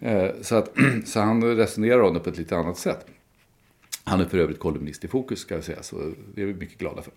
Eh, 0.00 0.30
så, 0.40 0.54
att, 0.54 0.70
så 1.04 1.20
han 1.20 1.56
resonerar 1.56 2.00
om 2.00 2.14
det 2.14 2.20
på 2.20 2.30
ett 2.30 2.38
lite 2.38 2.56
annat 2.56 2.78
sätt. 2.78 3.06
Han 4.04 4.20
är 4.20 4.24
för 4.24 4.38
övrigt 4.38 4.58
kolumnist 4.58 5.04
i 5.04 5.08
Fokus 5.08 5.38
ska 5.38 5.54
jag 5.54 5.64
säga, 5.64 5.82
så 5.82 5.96
det 6.34 6.42
är 6.42 6.46
vi 6.46 6.54
mycket 6.54 6.78
glada 6.78 7.02
för. 7.02 7.12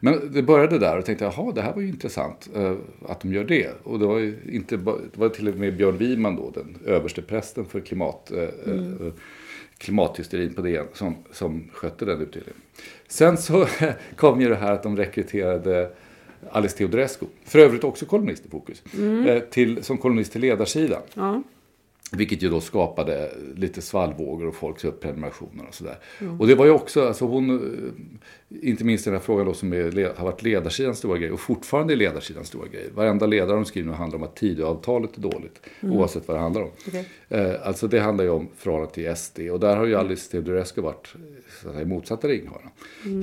Men 0.00 0.32
det 0.32 0.42
började 0.42 0.78
där 0.78 0.98
och 0.98 1.04
tänkte, 1.04 1.24
jaha, 1.24 1.52
det 1.52 1.62
här 1.62 1.74
var 1.74 1.82
ju 1.82 1.88
intressant 1.88 2.48
eh, 2.54 2.74
att 3.08 3.20
de 3.20 3.32
gör 3.32 3.44
det. 3.44 3.70
Och 3.82 3.98
det 3.98 4.06
var, 4.06 4.18
ju 4.18 4.38
inte, 4.52 4.76
det 4.76 5.18
var 5.18 5.28
till 5.28 5.48
och 5.48 5.56
med 5.56 5.76
Björn 5.76 5.96
Wiman 5.96 6.36
då, 6.36 6.50
den 6.50 6.78
överste 6.84 7.22
prästen 7.22 7.64
för 7.64 7.80
klimat, 7.80 8.30
eh, 8.30 8.42
eh, 8.42 9.12
klimathysterin 9.78 10.54
på 10.54 10.62
DN 10.62 10.86
som, 10.92 11.16
som 11.32 11.68
skötte 11.72 12.04
den 12.04 12.20
utdelningen. 12.20 12.60
Sen 13.08 13.36
så 13.36 13.66
kom 14.16 14.40
ju 14.40 14.48
det 14.48 14.56
här 14.56 14.72
att 14.72 14.82
de 14.82 14.96
rekryterade 14.96 15.90
Alice 16.50 16.76
Teodorescu, 16.76 17.26
för 17.44 17.58
övrigt 17.58 17.84
också 17.84 18.06
kolumnist 18.06 18.46
i 18.46 18.48
Fokus, 18.48 18.82
eh, 19.26 19.38
till, 19.38 19.84
som 19.84 19.98
kolumnist 19.98 20.32
till 20.32 20.40
ledarsidan. 20.40 21.02
Ja. 21.14 21.42
Vilket 22.12 22.42
ju 22.42 22.50
då 22.50 22.60
skapade 22.60 23.30
lite 23.56 23.82
svallvågor 23.82 24.46
och 24.46 24.54
folks 24.54 24.84
prenumerationer 25.00 25.64
och 25.68 25.74
sådär. 25.74 25.98
Och 26.38 26.46
det 26.46 26.54
var 26.54 26.64
ju 26.64 26.70
också, 26.70 27.06
alltså 27.06 27.24
hon, 27.24 27.50
eh, 27.50 28.68
inte 28.68 28.84
minst 28.84 29.04
den 29.04 29.14
här 29.14 29.20
frågan 29.20 29.46
då 29.46 29.54
som 29.54 29.72
är, 29.72 30.16
har 30.16 30.24
varit 30.24 30.42
ledarsidans 30.42 30.98
stora 30.98 31.18
grej 31.18 31.30
och 31.32 31.40
fortfarande 31.40 31.94
är 31.94 31.96
ledarsidans 31.96 32.48
stora 32.48 32.68
grej. 32.68 32.90
Varenda 32.94 33.26
ledare 33.26 33.56
de 33.56 33.64
skriver 33.64 33.90
nu 33.90 33.94
handlar 33.94 34.18
om 34.18 34.22
att 34.22 34.36
Tidöavtalet 34.36 35.16
är 35.16 35.20
dåligt, 35.20 35.60
oavsett 35.82 36.28
vad 36.28 36.36
det 36.36 36.40
handlar 36.40 36.62
om. 36.62 36.70
Eh, 37.28 37.54
alltså 37.62 37.88
det 37.88 38.00
handlar 38.00 38.24
ju 38.24 38.30
om 38.30 38.48
förhållandet 38.56 38.94
till 38.94 39.16
SD 39.16 39.40
och 39.40 39.60
där 39.60 39.76
har 39.76 39.86
ju 39.86 39.94
Alice 39.94 40.30
Teodorescu 40.30 40.80
varit 40.80 41.14
så 41.62 41.68
säga, 41.68 41.82
i 41.82 41.84
motsatta 41.84 42.28
ringhörnan. 42.28 42.70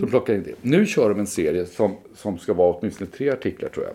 Så 0.01 0.07
plockar 0.07 0.33
in 0.33 0.43
det. 0.43 0.55
Nu 0.61 0.85
kör 0.85 1.09
de 1.09 1.19
en 1.19 1.27
serie 1.27 1.65
som, 1.65 1.95
som 2.15 2.37
ska 2.37 2.53
vara 2.53 2.73
åtminstone 2.73 3.09
tre 3.09 3.29
artiklar 3.29 3.69
tror 3.69 3.85
jag 3.85 3.93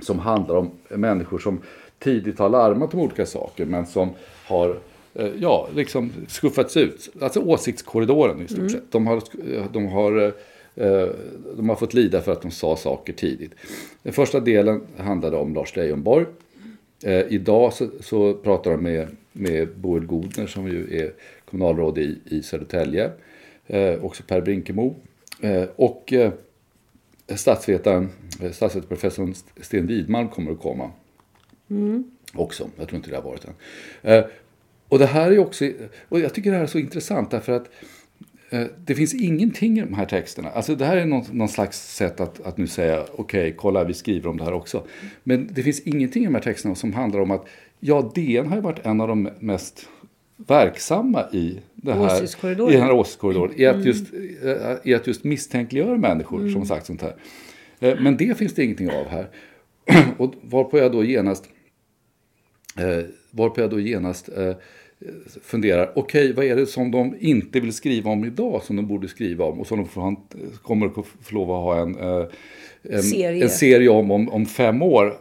som 0.00 0.18
handlar 0.18 0.56
om 0.56 0.70
människor 0.88 1.38
som 1.38 1.60
tidigt 2.00 2.38
har 2.38 2.48
larmat 2.48 2.94
om 2.94 3.00
olika 3.00 3.26
saker 3.26 3.64
men 3.66 3.86
som 3.86 4.10
har 4.46 4.78
eh, 5.14 5.30
ja, 5.38 5.68
liksom 5.74 6.12
skuffats 6.28 6.76
ut. 6.76 7.10
Alltså 7.20 7.40
åsiktskorridoren 7.40 8.42
i 8.42 8.48
stort 8.48 8.70
sett. 8.70 8.92
De 8.92 9.06
har, 9.06 9.22
de, 9.72 9.86
har, 9.86 10.22
eh, 10.74 11.08
de 11.56 11.68
har 11.68 11.76
fått 11.76 11.94
lida 11.94 12.20
för 12.20 12.32
att 12.32 12.42
de 12.42 12.50
sa 12.50 12.76
saker 12.76 13.12
tidigt. 13.12 13.54
Den 14.02 14.12
första 14.12 14.40
delen 14.40 14.80
handlade 14.96 15.36
om 15.36 15.54
Lars 15.54 15.76
Leijonborg. 15.76 16.26
Eh, 17.04 17.20
idag 17.28 17.72
så, 17.72 17.88
så 18.00 18.34
pratar 18.34 18.70
de 18.70 18.82
med, 18.82 19.08
med 19.32 19.68
Boel 19.76 20.06
Godner 20.06 20.46
som 20.46 20.68
ju 20.68 20.98
är 21.00 21.12
kommunalråd 21.44 21.98
i, 21.98 22.18
i 22.24 22.42
Södertälje. 22.42 23.10
Också 24.00 24.22
Per 24.26 24.40
Brinkemo. 24.40 24.94
Och 25.76 26.12
statsvetaren, 27.36 28.08
eh, 28.42 28.50
statsvetarprofessorn 28.50 29.34
Sten 29.60 29.86
Widmalm 29.86 30.28
kommer 30.28 30.52
att 30.52 30.60
komma. 30.60 30.90
Också. 32.34 32.70
Jag 32.76 32.88
tror 32.88 32.96
inte 32.96 33.10
det 33.10 33.16
har 33.16 33.22
varit 33.22 33.44
än. 33.44 33.54
Eh, 34.02 34.24
och 34.88 34.98
det 34.98 35.06
här 35.06 35.30
är 35.30 35.38
också, 35.38 35.70
och 36.08 36.20
jag 36.20 36.34
tycker 36.34 36.50
det 36.50 36.56
här 36.56 36.62
är 36.62 36.68
så 36.68 36.78
intressant 36.78 37.30
därför 37.30 37.52
att 37.52 37.70
eh, 38.50 38.66
det 38.84 38.94
finns 38.94 39.14
ingenting 39.14 39.78
i 39.78 39.80
de 39.80 39.94
här 39.94 40.06
texterna. 40.06 40.50
Alltså 40.50 40.74
det 40.74 40.84
här 40.84 40.96
är 40.96 41.04
någon, 41.04 41.24
någon 41.30 41.48
slags 41.48 41.96
sätt 41.96 42.20
att, 42.20 42.40
att 42.40 42.56
nu 42.56 42.66
säga 42.66 43.04
okej, 43.12 43.54
kolla 43.56 43.84
vi 43.84 43.94
skriver 43.94 44.30
om 44.30 44.36
det 44.36 44.44
här 44.44 44.52
också. 44.52 44.86
Men 45.22 45.48
det 45.52 45.62
finns 45.62 45.80
ingenting 45.80 46.22
i 46.22 46.26
de 46.26 46.34
här 46.34 46.42
texterna 46.42 46.74
som 46.74 46.92
handlar 46.92 47.20
om 47.20 47.30
att 47.30 47.46
ja, 47.80 48.12
DN 48.14 48.46
har 48.46 48.56
ju 48.56 48.62
varit 48.62 48.86
en 48.86 49.00
av 49.00 49.08
de 49.08 49.30
mest 49.38 49.88
verksamma 50.36 51.24
i, 51.32 51.58
det 51.82 51.92
här, 51.92 52.16
Åsiktskorridoren. 52.16 52.72
i 52.72 52.76
den 52.76 52.82
här 52.82 52.92
åsiktskorridoren. 52.92 53.52
I, 53.56 53.66
att 53.66 53.84
just, 53.84 54.04
eh, 54.42 54.76
I 54.84 54.94
att 54.94 55.06
just 55.06 55.24
misstänkliggöra 55.24 55.96
människor 55.96 56.48
som 56.48 56.66
sagt 56.66 56.86
sånt 56.86 57.02
här. 57.02 57.14
Eh, 57.80 58.00
Men 58.00 58.16
det 58.16 58.38
finns 58.38 58.54
det 58.54 58.64
ingenting 58.64 58.90
av 58.90 59.08
här. 59.08 59.28
Och 60.18 60.34
varpå 60.42 60.78
jag 60.78 60.92
då 60.92 61.04
genast 61.04 61.48
Eh, 62.76 63.04
varpå 63.30 63.60
jag 63.60 63.70
då 63.70 63.80
genast 63.80 64.28
eh, 64.28 64.52
funderar, 65.42 65.92
okej 65.94 66.32
vad 66.32 66.44
är 66.44 66.56
det 66.56 66.66
som 66.66 66.90
de 66.90 67.16
inte 67.20 67.60
vill 67.60 67.72
skriva 67.72 68.10
om 68.10 68.24
idag 68.24 68.62
som 68.62 68.76
de 68.76 68.86
borde 68.86 69.08
skriva 69.08 69.44
om 69.44 69.60
och 69.60 69.66
som 69.66 69.78
de 69.78 69.88
får, 69.88 70.16
kommer 70.62 70.86
att 70.86 71.06
få 71.20 71.34
lov 71.34 71.50
att 71.50 71.62
ha 71.62 71.82
en, 71.82 71.98
eh, 71.98 72.26
en, 72.82 73.02
Serie. 73.02 73.42
en 73.42 73.50
serie 73.50 73.88
om, 73.88 74.10
om 74.10 74.28
om 74.28 74.46
fem 74.46 74.82
år 74.82 75.18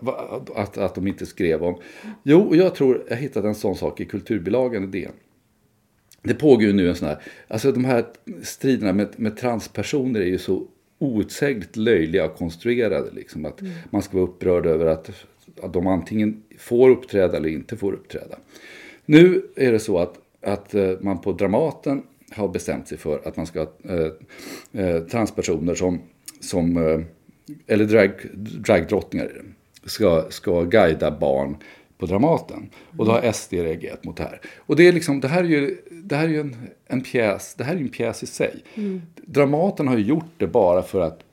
att, 0.55 0.77
att 0.77 0.95
de 0.95 1.07
inte 1.07 1.25
skrev 1.25 1.63
om. 1.63 1.75
Jo, 2.23 2.39
och 2.39 2.55
jag 2.55 2.75
tror 2.75 3.03
jag 3.09 3.17
hittade 3.17 3.47
en 3.47 3.55
sån 3.55 3.75
sak 3.75 3.99
i 3.99 4.05
kulturbilagan 4.05 4.83
i 4.83 4.87
DN. 4.87 5.11
Det 6.23 6.33
pågår 6.33 6.73
nu 6.73 6.89
en 6.89 6.95
sån 6.95 7.07
här, 7.07 7.17
alltså 7.47 7.71
de 7.71 7.85
här 7.85 8.05
striderna 8.43 8.93
med, 8.93 9.07
med 9.15 9.37
transpersoner 9.37 10.19
är 10.19 10.25
ju 10.25 10.37
så 10.37 10.67
outsägligt 10.99 11.75
löjliga 11.75 12.25
och 12.25 12.35
konstruerade. 12.35 13.11
Liksom, 13.11 13.45
att 13.45 13.61
man 13.89 14.01
ska 14.01 14.17
vara 14.17 14.27
upprörd 14.27 14.65
över 14.65 14.85
att, 14.85 15.11
att 15.61 15.73
de 15.73 15.87
antingen 15.87 16.43
får 16.57 16.89
uppträda 16.89 17.37
eller 17.37 17.49
inte 17.49 17.77
får 17.77 17.93
uppträda. 17.93 18.37
Nu 19.05 19.41
är 19.55 19.71
det 19.71 19.79
så 19.79 19.99
att, 19.99 20.19
att 20.41 20.75
eh, 20.75 20.91
man 21.01 21.21
på 21.21 21.31
Dramaten 21.31 22.03
har 22.31 22.47
bestämt 22.47 22.87
sig 22.87 22.97
för 22.97 23.27
att 23.27 23.37
man 23.37 23.45
ska 23.45 23.59
ha 23.59 23.67
eh, 23.83 24.85
eh, 24.85 25.03
transpersoner 25.03 25.75
som, 25.75 26.01
som 26.39 26.77
eh, 26.77 26.99
eller 27.67 27.85
drag, 27.85 28.11
dragdrottningar 28.33 29.41
ska, 29.85 30.25
ska 30.29 30.63
guida 30.63 31.11
barn 31.11 31.57
på 31.99 32.05
Dramaten. 32.05 32.69
Och 32.97 33.05
då 33.05 33.11
har 33.11 33.31
SD 33.31 33.53
reagerat 33.53 34.03
mot 34.03 34.17
det 34.17 34.23
här. 34.23 34.41
Och 34.57 34.75
det, 34.75 34.87
är 34.87 34.93
liksom, 34.93 35.19
det 35.19 35.27
här 35.27 35.43
är 35.43 35.47
ju, 35.47 35.77
det 35.91 36.15
här 36.15 36.23
är 36.23 36.29
ju 36.29 36.39
en, 36.39 36.55
en 36.87 37.01
pjäs, 37.01 37.55
det 37.57 37.63
här 37.63 37.75
är 37.75 37.79
en 37.79 37.89
pjäs 37.89 38.23
i 38.23 38.25
sig. 38.25 38.63
Dramaten 39.15 39.87
har 39.87 39.97
ju 39.97 40.03
gjort 40.03 40.33
det 40.37 40.47
bara 40.47 40.81
för 40.81 41.01
att 41.01 41.23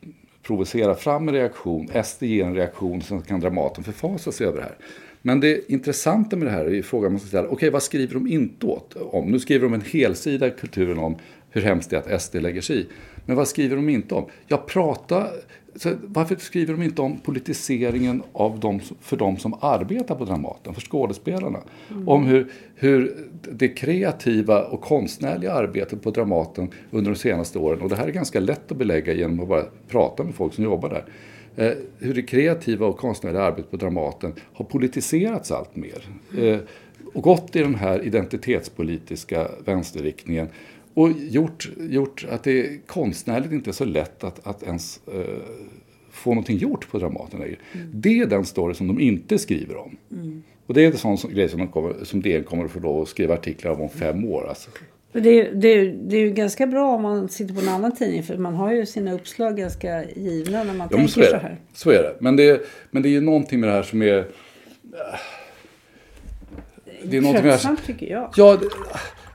provocera 0.42 0.94
fram 0.94 1.28
en 1.28 1.35
reaktion. 1.35 1.88
SD 2.04 2.23
ger 2.23 2.44
en 2.44 2.54
reaktion, 2.54 3.02
sen 3.02 3.23
kan 3.23 3.40
Dramaten 3.40 3.85
förfasa 3.85 4.32
sig 4.32 4.46
över 4.46 4.58
det 4.58 4.64
här. 4.64 4.76
Men 5.23 5.40
det 5.40 5.73
intressanta 5.73 6.37
med 6.37 6.46
det 6.46 6.52
här 6.52 6.64
är 6.64 6.70
ju 6.70 6.82
frågan 6.82 7.12
man 7.12 7.20
ska 7.20 7.28
ställa, 7.28 7.49
okej 7.49 7.70
vad 7.70 7.82
skriver 7.82 8.14
de 8.14 8.26
inte 8.26 8.66
åt 8.66 8.96
om? 8.96 9.30
Nu 9.30 9.40
skriver 9.40 9.64
de 9.64 9.75
en 9.75 9.80
helsida 9.80 10.46
i 10.46 10.50
kulturen 10.50 10.99
om 10.99 11.16
hur 11.50 11.62
hemskt 11.62 11.90
det 11.90 11.96
är 11.96 12.14
att 12.14 12.23
SD 12.23 12.35
lägger 12.35 12.61
sig 12.61 12.80
i. 12.80 12.87
Men 13.26 13.37
vad 13.37 13.49
skriver 13.49 13.76
de 13.76 13.88
inte 13.88 14.14
om? 14.14 14.25
Ja, 14.46 14.56
prata... 14.56 15.26
Så 15.76 15.95
varför 16.02 16.37
skriver 16.37 16.73
de 16.73 16.83
inte 16.83 17.02
om 17.02 17.18
politiseringen 17.18 18.23
av 18.33 18.61
de, 18.61 18.80
för 19.00 19.16
de 19.16 19.37
som 19.37 19.54
arbetar 19.61 20.14
på 20.14 20.25
Dramaten, 20.25 20.75
för 20.75 20.80
skådespelarna? 20.80 21.59
Om 22.06 22.25
hur, 22.25 22.52
hur 22.75 23.16
det 23.52 23.68
kreativa 23.68 24.62
och 24.62 24.80
konstnärliga 24.80 25.52
arbetet 25.52 26.02
på 26.02 26.11
Dramaten 26.11 26.71
under 26.90 27.11
de 27.11 27.16
senaste 27.16 27.59
åren, 27.59 27.83
och 27.83 27.88
det 27.88 27.97
här 27.97 28.06
är 28.06 28.12
ganska 28.12 28.40
lätt 28.40 28.73
att 28.73 28.78
belägga 28.78 29.12
genom 29.12 29.40
att 29.40 29.49
bara 29.49 29.64
prata 29.88 30.25
med 30.25 30.35
folk 30.35 30.54
som 30.54 30.64
jobbar 30.64 30.88
där. 30.88 31.04
Eh, 31.56 31.73
hur 31.99 32.14
det 32.14 32.23
kreativa 32.23 32.87
och 32.87 32.99
konstnärliga 32.99 33.42
arbetet 33.42 33.71
på 33.71 33.76
Dramaten 33.76 34.33
har 34.52 34.64
politiserats 34.64 35.50
allt 35.50 35.76
mer. 35.76 36.09
Eh, 36.38 36.59
och 37.14 37.23
gått 37.23 37.56
i 37.56 37.59
den 37.59 37.75
här 37.75 38.04
identitetspolitiska 38.06 39.49
vänsterriktningen. 39.64 40.49
Och 40.96 41.10
gjort, 41.10 41.68
gjort 41.78 42.26
att 42.30 42.44
det 42.44 42.86
konstnärligt 42.86 43.52
inte 43.52 43.70
är 43.70 43.72
så 43.72 43.84
lätt 43.84 44.24
att, 44.24 44.46
att 44.46 44.62
ens 44.62 45.00
eh, 45.06 45.20
få 46.10 46.30
någonting 46.30 46.58
gjort 46.58 46.90
på 46.90 46.98
Dramaten 46.98 47.40
längre. 47.40 47.56
Det 47.92 48.20
är 48.20 48.26
den 48.26 48.44
story 48.44 48.74
som 48.74 48.86
de 48.86 49.00
inte 49.00 49.38
skriver 49.38 49.76
om. 49.76 49.96
Och 50.66 50.74
det 50.74 50.84
är 50.84 51.06
en 51.06 51.16
sån 51.18 51.34
grej 51.34 51.48
som, 51.48 51.58
de 51.58 51.68
kommer, 51.68 52.04
som 52.04 52.22
DN 52.22 52.44
kommer 52.44 52.64
att 52.64 52.70
få 52.70 52.80
lov 52.80 53.02
att 53.02 53.08
skriva 53.08 53.34
artiklar 53.34 53.72
om 53.72 53.80
om 53.80 53.88
fem 53.88 54.24
år. 54.24 54.48
Alltså. 54.48 54.70
Det 55.12 55.40
är, 55.40 55.54
det, 55.54 55.68
är, 55.68 55.96
det 56.02 56.16
är 56.16 56.20
ju 56.20 56.30
ganska 56.30 56.66
bra 56.66 56.94
om 56.94 57.02
man 57.02 57.28
sitter 57.28 57.54
på 57.54 57.60
en 57.60 57.68
annan 57.68 57.96
tidning 57.96 58.22
för 58.22 58.36
man 58.36 58.54
har 58.54 58.72
ju 58.72 58.86
sina 58.86 59.12
uppslag 59.12 59.56
ganska 59.56 60.04
givna 60.04 60.64
när 60.64 60.74
man 60.74 60.88
Ja, 60.90 60.96
tänker 60.96 61.12
så 61.12 61.20
är 61.20 61.30
så 61.30 61.36
här. 61.36 61.56
Så 61.74 61.90
är 61.90 62.02
det. 62.02 62.16
Men 62.20 62.36
det, 62.36 62.66
men 62.90 63.02
det 63.02 63.08
är 63.08 63.10
ju 63.10 63.20
någonting 63.20 63.60
med 63.60 63.68
det 63.68 63.72
här 63.72 63.82
som 63.82 64.02
är... 64.02 64.26
Det 67.02 67.16
är 67.16 67.20
någonting 67.20 67.32
med 67.32 67.44
det 67.44 67.50
här 67.50 67.58
som, 67.58 67.76
tycker 67.76 68.10
jag. 68.10 68.30
Ja, 68.36 68.56
det, 68.56 68.66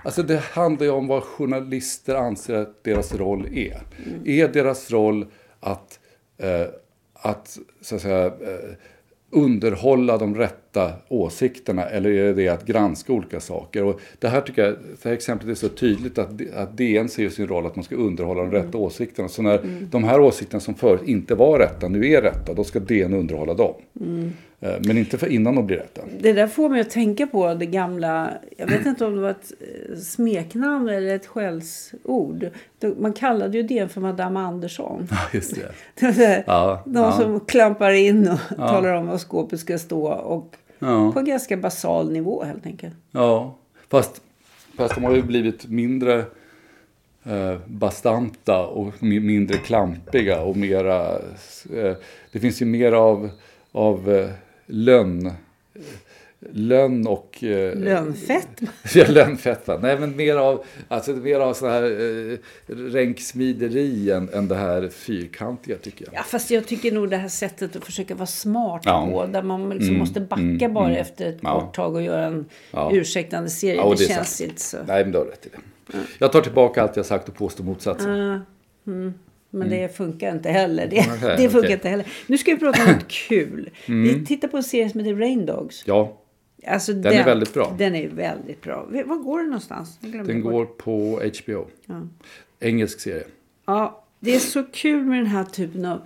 alltså 0.03 0.24
det 0.24 0.38
handlar 0.38 0.86
ju 0.86 0.91
om 0.91 1.08
vad 1.08 1.24
journalister 1.24 2.15
anser 2.15 2.53
att 2.53 2.84
deras 2.84 3.15
roll 3.15 3.46
är. 3.53 3.81
Är 4.25 4.48
deras 4.48 4.91
roll 4.91 5.25
att, 5.60 6.00
eh, 6.38 6.67
att 7.13 7.58
så 7.81 7.96
att 7.96 8.01
säga, 8.01 8.25
eh, 8.25 8.75
underhålla 9.29 10.17
de 10.17 10.36
rätta 10.36 10.70
åsikterna 11.07 11.85
eller 11.85 12.09
är 12.09 12.23
det 12.23 12.33
det 12.33 12.47
att 12.47 12.65
granska 12.65 13.13
olika 13.13 13.39
saker? 13.39 13.83
Och 13.83 13.99
det 14.19 14.27
här 14.27 14.41
tycker 14.41 14.63
jag, 14.63 14.75
det 15.01 15.09
här 15.09 15.13
exemplet 15.15 15.49
är 15.49 15.55
så 15.55 15.69
tydligt 15.69 16.17
att, 16.17 16.29
att 16.55 16.77
DN 16.77 17.09
ser 17.09 17.29
sin 17.29 17.47
roll 17.47 17.65
att 17.65 17.75
man 17.75 17.83
ska 17.85 17.95
underhålla 17.95 18.41
de 18.41 18.51
rätta 18.51 18.77
åsikterna. 18.77 19.27
Så 19.29 19.41
när 19.41 19.59
de 19.91 20.03
här 20.03 20.19
åsikterna 20.19 20.59
som 20.59 20.75
förut 20.75 21.01
inte 21.05 21.35
var 21.35 21.59
rätta 21.59 21.87
nu 21.87 22.07
är 22.07 22.21
rätta, 22.21 22.53
då 22.53 22.63
ska 22.63 22.79
DN 22.79 23.13
underhålla 23.13 23.53
dem. 23.53 23.73
Eh, 24.63 24.73
Men 24.85 24.97
inte 24.97 25.17
för 25.17 25.27
innan 25.27 25.55
de 25.55 25.67
blir 25.67 25.77
rätta. 25.77 26.01
Det 26.19 26.33
där 26.33 26.47
får 26.47 26.69
mig 26.69 26.81
att 26.81 26.89
tänka 26.89 27.27
på 27.27 27.53
det 27.53 27.65
gamla, 27.65 28.29
jag 28.57 28.67
vet 28.67 28.85
inte 28.85 29.05
om 29.05 29.15
det 29.15 29.21
var 29.21 29.29
ett 29.29 29.51
eh, 29.91 29.97
smeknamn 29.97 30.89
eller 30.89 31.15
ett 31.15 31.25
skällsord. 31.25 32.49
Man 32.97 33.13
kallade 33.13 33.57
ju 33.57 33.63
det 33.63 33.91
för 33.91 34.01
Madame 34.01 34.39
Andersson. 34.39 35.07
Ja, 35.11 35.17
just 35.33 35.55
det. 35.55 35.71
Det 36.17 36.43
Ja, 36.47 36.81
de 36.85 36.95
ja. 37.03 37.11
som 37.11 37.39
klampar 37.39 37.91
in 37.91 38.27
och 38.29 38.57
talar 38.57 38.93
om 38.93 39.07
var 39.07 39.17
skåpet 39.17 39.59
ska 39.59 39.77
stå. 39.77 40.07
Och 40.07 40.55
Ja. 40.81 41.11
på 41.11 41.19
en 41.19 41.25
ganska 41.25 41.57
basal 41.57 42.11
nivå 42.11 42.43
helt 42.43 42.65
enkelt. 42.65 42.95
Ja, 43.11 43.55
fast, 43.89 44.21
fast 44.77 44.95
de 44.95 45.03
har 45.03 45.15
ju 45.15 45.21
blivit 45.21 45.67
mindre 45.67 46.25
eh, 47.23 47.57
bastanta 47.65 48.65
och 48.65 48.93
mi- 49.00 49.19
mindre 49.19 49.57
klampiga 49.57 50.41
och 50.41 50.57
mera... 50.57 51.11
Eh, 51.73 51.95
det 52.31 52.39
finns 52.39 52.61
ju 52.61 52.65
mer 52.65 52.91
av, 52.91 53.29
av 53.71 54.11
eh, 54.11 54.29
lönn, 54.65 55.31
lönn 56.53 57.07
och... 57.07 57.43
Eh, 57.43 57.75
Lönfett? 57.79 58.48
ja, 58.95 59.05
lönnfett 59.10 59.67
va? 59.67 59.79
Nej 59.81 60.00
men 60.00 60.15
mer 60.15 60.36
av, 60.36 60.63
alltså, 60.88 61.12
mer 61.12 61.39
av 61.39 61.53
sån 61.53 61.69
här 61.69 61.83
eh, 61.83 62.38
ränksmideri 62.75 64.12
än, 64.12 64.29
än 64.33 64.48
det 64.48 64.55
här 64.55 64.89
fyrkantiga 64.89 65.77
tycker 65.77 66.05
jag. 66.05 66.13
Ja, 66.13 66.24
fast 66.24 66.51
jag 66.51 66.67
tycker 66.67 66.91
nog 66.91 67.10
det 67.10 67.17
här 67.17 67.27
sättet 67.29 67.75
att 67.75 67.86
försöka 67.86 68.15
vara 68.15 68.25
smart 68.25 68.81
Ja. 68.86 69.07
på. 69.12 69.25
Där 69.25 69.43
man 69.43 69.69
liksom 69.69 69.88
Mm, 69.88 70.00
måste 70.00 70.19
backa 70.21 70.41
mm, 70.41 70.74
bara 70.74 70.86
mm. 70.89 71.01
efter 71.01 71.25
ett 71.29 71.39
Ja. 71.41 71.60
kort 71.60 71.75
tag 71.75 71.95
och 71.95 72.01
göra 72.01 72.25
en 72.25 72.45
Ja. 72.71 72.89
ursäktande 72.93 73.50
serie. 73.50 73.75
Ja, 73.75 73.89
det, 73.89 73.95
det 73.95 74.13
känns 74.13 74.38
sant. 74.38 74.50
inte 74.50 74.62
så. 74.62 74.77
Nej 74.88 75.03
men 75.03 75.12
du 75.12 75.17
har 75.17 75.25
rätt 75.25 75.45
i 75.45 75.50
det. 75.50 75.98
Jag 76.19 76.31
tar 76.31 76.41
tillbaka 76.41 76.81
allt 76.83 76.95
jag 76.95 77.05
sagt 77.05 77.29
och 77.29 77.36
påstår 77.36 77.63
motsatsen. 77.63 78.39
Men 79.53 79.69
det 79.69 79.95
funkar 79.98 80.31
inte 80.31 80.50
heller. 80.50 80.88
Det, 80.88 80.98
Mm. 81.00 81.15
Okej, 81.17 81.36
det 81.38 81.50
funkar. 81.50 81.60
Mm. 81.67 81.71
inte 81.71 81.89
heller. 81.89 82.05
Nu 82.27 82.38
ska 82.38 82.51
vi 82.51 82.57
prata 82.57 82.83
om 82.83 82.91
något 82.91 83.07
kul. 83.07 83.69
Vi 83.86 84.25
tittar 84.25 84.48
på 84.48 84.57
en 84.57 84.63
serie 84.63 84.89
som 84.89 85.00
heter 85.00 85.15
Rain 85.15 85.45
Dogs. 85.45 85.83
Ja, 85.88 86.17
Alltså, 86.67 86.93
Den 86.93 87.13
är 87.13 87.25
väldigt 87.25 87.53
bra. 87.53 87.75
Den 87.77 87.95
är 87.95 88.07
väldigt 88.07 88.61
bra. 88.61 88.87
Var 89.05 89.17
går 89.17 89.37
den 89.39 89.47
någonstans? 89.47 89.97
Den 90.01 90.41
går 90.41 90.65
på 90.65 91.21
HBO. 91.43 91.67
Engelsk 92.59 92.99
serie. 92.99 93.23
Ja, 93.65 94.03
det 94.19 94.35
är 94.35 94.39
så 94.39 94.63
kul 94.63 95.03
med 95.05 95.17
den 95.19 95.25
här 95.27 95.43
typen 95.43 95.85
av... 95.85 96.01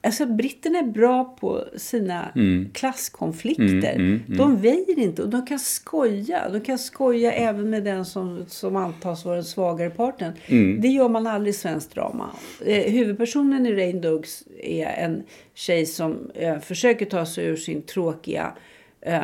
Alltså 0.00 0.26
britterna 0.26 0.78
är 0.78 0.82
bra 0.82 1.36
på 1.40 1.64
sina 1.76 2.32
klasskonflikter. 2.72 4.20
De 4.36 4.56
väjer 4.60 4.98
inte 4.98 5.22
och 5.22 5.28
de 5.28 5.46
kan 5.46 5.58
skoja. 5.58 6.48
De 6.48 6.60
kan 6.60 6.78
skoja 6.78 7.32
även 7.32 7.70
med 7.70 7.84
den 7.84 8.04
som, 8.04 8.44
som 8.48 8.76
antas 8.76 9.24
vara 9.24 9.34
den 9.34 9.44
svagare 9.44 9.90
parten. 9.90 10.32
Det 10.80 10.88
gör 10.88 11.08
man 11.08 11.26
aldrig 11.26 11.54
i 11.54 11.58
svensk 11.58 11.94
drama. 11.94 12.30
Eh, 12.66 12.92
huvudpersonen 12.92 13.66
i 13.66 13.72
Rain 13.72 14.00
Dogs 14.00 14.44
är 14.62 14.86
en 14.86 15.22
tjej 15.54 15.86
som 15.86 16.30
eh, 16.34 16.58
försöker 16.58 17.06
ta 17.06 17.26
sig 17.26 17.46
ur 17.46 17.56
sin 17.56 17.82
tråkiga 17.82 18.52
eh, 19.00 19.20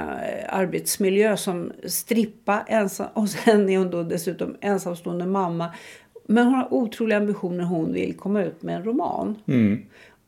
arbetsmiljö 0.48 1.36
som 1.36 1.72
strippa 1.86 2.64
ensam, 2.68 3.06
och 3.14 3.28
sen 3.28 3.68
är 3.68 3.78
hon 3.78 3.90
då 3.90 4.02
dessutom 4.02 4.56
ensamstående 4.60 5.26
mamma. 5.26 5.74
Men 6.26 6.46
hon 6.46 6.54
har 6.54 6.74
otroliga 6.74 7.18
ambitioner. 7.18 7.64
Hon 7.64 7.92
vill 7.92 8.16
komma 8.16 8.42
ut 8.42 8.62
med 8.62 8.76
en 8.76 8.84
roman. 8.84 9.36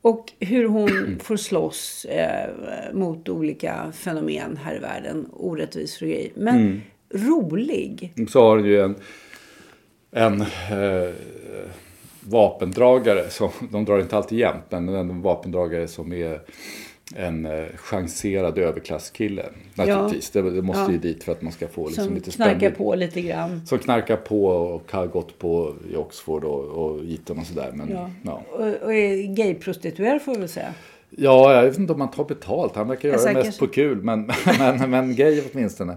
Och 0.03 0.33
hur 0.41 0.69
hon 0.69 1.19
får 1.23 1.37
slåss 1.37 2.05
eh, 2.05 2.50
mot 2.93 3.29
olika 3.29 3.93
fenomen 3.93 4.59
här 4.62 4.76
i 4.76 4.79
världen. 4.79 5.29
Orättvisor 5.33 6.07
och 6.07 6.12
grejer. 6.12 6.31
Men 6.35 6.83
rolig. 7.15 8.12
Så 8.29 8.41
har 8.41 8.57
du 8.57 8.69
ju 8.69 8.81
en, 8.81 8.97
en 10.11 10.41
eh, 10.41 11.15
vapendragare. 12.21 13.31
Som, 13.31 13.50
de 13.73 13.85
drar 13.85 14.00
inte 14.00 14.17
alltid 14.17 14.38
jämt, 14.38 14.65
men 14.69 14.88
en 14.88 15.23
vapendragare 15.23 15.88
som 15.88 16.12
är 16.12 16.41
en 17.14 17.46
eh, 17.46 17.64
chanserad 17.76 18.58
överklasskille. 18.58 19.44
Naturligtvis. 19.75 20.30
Det, 20.30 20.50
det 20.50 20.62
måste 20.62 20.82
Ja. 20.82 20.90
ju 20.92 20.98
dit 20.98 21.25
för 21.25 21.32
att 21.32 21.42
man 21.42 21.52
ska 21.52 21.68
få 21.68 21.86
liksom, 21.86 22.04
Som 22.04 22.14
lite 22.14 22.30
knarkar 22.30 22.54
spännvidd. 22.58 22.76
på 22.78 22.94
lite 22.94 23.20
grann. 23.22 23.66
Som 23.66 23.78
knarkar 23.78 24.16
på 24.16 24.46
och 24.46 24.92
har 24.92 25.06
gått 25.06 25.38
på 25.38 25.75
i 25.92 25.96
Oxford 25.96 26.44
och, 26.44 26.64
och 26.64 27.04
Eton 27.04 27.38
och 27.38 27.46
sådär. 27.46 27.70
Men, 27.75 27.90
Ja. 27.90 28.10
ja. 28.22 28.42
Och, 28.52 28.82
och 28.86 28.94
är 28.94 29.34
gayprostituerad 29.36 30.22
får 30.22 30.32
vi 30.34 30.38
väl 30.40 30.48
säga. 30.48 30.75
Ja, 31.10 31.54
jag 31.54 31.62
vet 31.62 31.78
inte 31.78 31.92
om 31.92 32.00
han 32.00 32.10
tar 32.10 32.25
betalt. 32.25 32.76
Han 32.76 32.88
verkar 32.88 33.08
göra 33.08 33.25
det 33.25 33.32
mest 33.34 33.58
på 33.58 33.66
kul, 33.66 34.02
men, 34.02 34.30
men, 34.58 34.90
men 34.90 35.16
gay 35.16 35.42
åtminstone. 35.52 35.96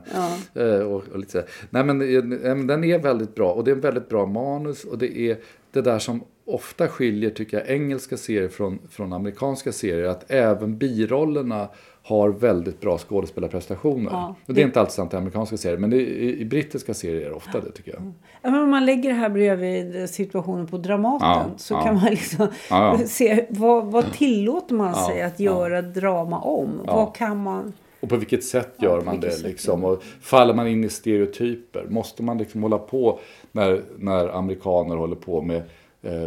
Eh, 0.55 0.63
och, 0.79 1.03
och 1.13 1.19
lite 1.19 1.37
här. 1.37 1.47
Nej, 1.69 2.15
eh, 2.15 2.23
men 2.55 2.67
den 2.67 2.83
är 2.83 2.99
väldigt 2.99 3.35
bra 3.35 3.51
och 3.51 3.63
det 3.63 3.71
är 3.71 3.75
en 3.75 3.81
väldigt 3.81 4.09
bra 4.09 4.25
manus 4.25 4.83
och 4.83 4.97
det 4.97 5.17
är 5.19 5.37
det 5.71 5.81
där 5.81 5.99
som 5.99 6.21
ofta 6.53 6.87
skiljer, 6.87 7.29
tycker 7.29 7.57
jag, 7.57 7.69
engelska 7.69 8.17
serier 8.17 8.49
från, 8.49 8.79
från 8.89 9.13
amerikanska 9.13 9.71
serier. 9.71 10.07
Att 10.07 10.31
även 10.31 10.77
birollerna 10.77 11.67
har 12.03 12.29
väldigt 12.29 12.81
bra 12.81 12.97
skådespelarprestationer. 12.97 14.11
Ja, 14.11 14.35
det 14.45 14.61
är 14.61 14.65
inte 14.65 14.79
alltid 14.79 14.93
sant 14.93 15.13
i 15.13 15.17
amerikanska 15.17 15.57
serier, 15.57 15.77
men 15.77 15.93
i, 15.93 15.97
i, 15.97 16.41
i 16.41 16.45
brittiska 16.45 16.93
serier 16.93 17.25
är 17.25 17.29
det 17.29 17.35
ofta 17.35 17.61
det 17.61 17.71
tycker 17.71 17.91
jag. 17.91 18.13
Ja, 18.41 18.51
men 18.51 18.61
om 18.61 18.69
man 18.69 18.85
lägger 18.85 19.09
det 19.09 19.15
här 19.15 19.29
bredvid 19.29 20.09
situationen 20.09 20.67
på 20.67 20.77
Dramaten 20.77 21.27
Ja, 21.29 21.45
så 21.57 21.75
kan 21.75 21.95
man 21.95 22.09
liksom 22.09 22.47
se 23.07 23.45
vad, 23.49 23.85
vad 23.85 24.13
tillåter 24.13 24.75
man 24.75 24.95
sig 24.95 25.21
att 25.21 25.39
göra 25.39 25.81
drama 25.81 26.39
om? 26.39 26.81
Vad 26.85 27.15
kan 27.15 27.43
man... 27.43 27.73
Och 27.99 28.09
på 28.09 28.15
vilket 28.15 28.43
sätt 28.43 28.73
gör 28.77 29.01
man 29.01 29.19
det? 29.19 29.43
Liksom? 29.43 29.83
Och 29.83 30.03
faller 30.21 30.53
man 30.53 30.67
in 30.67 30.83
i 30.83 30.89
stereotyper? 30.89 31.85
Måste 31.89 32.23
man 32.23 32.37
liksom 32.37 32.63
hålla 32.63 32.77
på 32.77 33.19
när, 33.51 33.81
när 33.97 34.27
amerikaner 34.27 34.95
håller 34.95 35.15
på 35.15 35.41
med, 35.41 35.63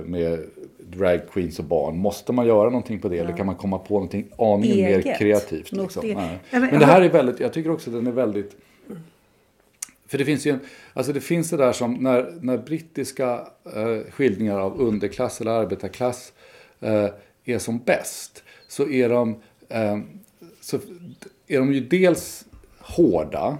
med 0.04 0.40
drag 0.78 1.20
queens 1.32 1.58
och 1.58 1.64
barn? 1.64 1.96
Måste 1.98 2.32
man 2.32 2.46
göra 2.46 2.64
någonting 2.70 2.98
på 3.00 3.08
det? 3.08 3.18
Eller 3.18 3.36
kan 3.36 3.46
man 3.46 3.54
komma 3.54 3.78
på 3.78 3.94
någonting 3.94 4.26
aningen 4.38 4.76
mer 4.76 4.98
Eget. 4.98 5.18
kreativt? 5.18 5.72
Något 5.72 5.82
Liksom? 6.04 6.06
Nej. 6.22 6.38
Ja, 6.50 6.58
men- 6.60 6.70
Men 6.70 6.80
det 6.80 6.86
här 6.86 7.02
är 7.02 7.08
väldigt, 7.10 7.40
jag 7.40 7.52
tycker 7.52 7.70
också 7.70 7.90
att 7.90 7.96
den 7.96 8.06
är 8.06 8.10
väldigt 8.12 8.56
för 10.06 10.18
det 10.18 10.24
finns 10.24 10.46
ju 10.46 10.50
en, 10.50 10.60
alltså 10.94 11.12
det 11.12 11.20
finns 11.20 11.50
det 11.50 11.56
där 11.56 11.72
som 11.72 11.94
när, 11.94 12.34
när 12.40 12.58
brittiska 12.58 13.46
eh, 13.74 14.10
skildringar 14.12 14.58
av 14.58 14.80
underklass 14.80 15.40
eller 15.40 15.50
arbetarklass 15.50 16.32
eh, 16.80 17.06
är 17.44 17.58
som 17.58 17.78
bäst. 17.78 18.42
Så 18.68 18.88
är 18.88 19.08
de, 19.08 19.36
eh, 19.68 19.98
så 20.60 20.78
är 21.48 21.58
de 21.58 21.72
ju 21.72 21.80
dels 21.80 22.44
hårda. 22.78 23.58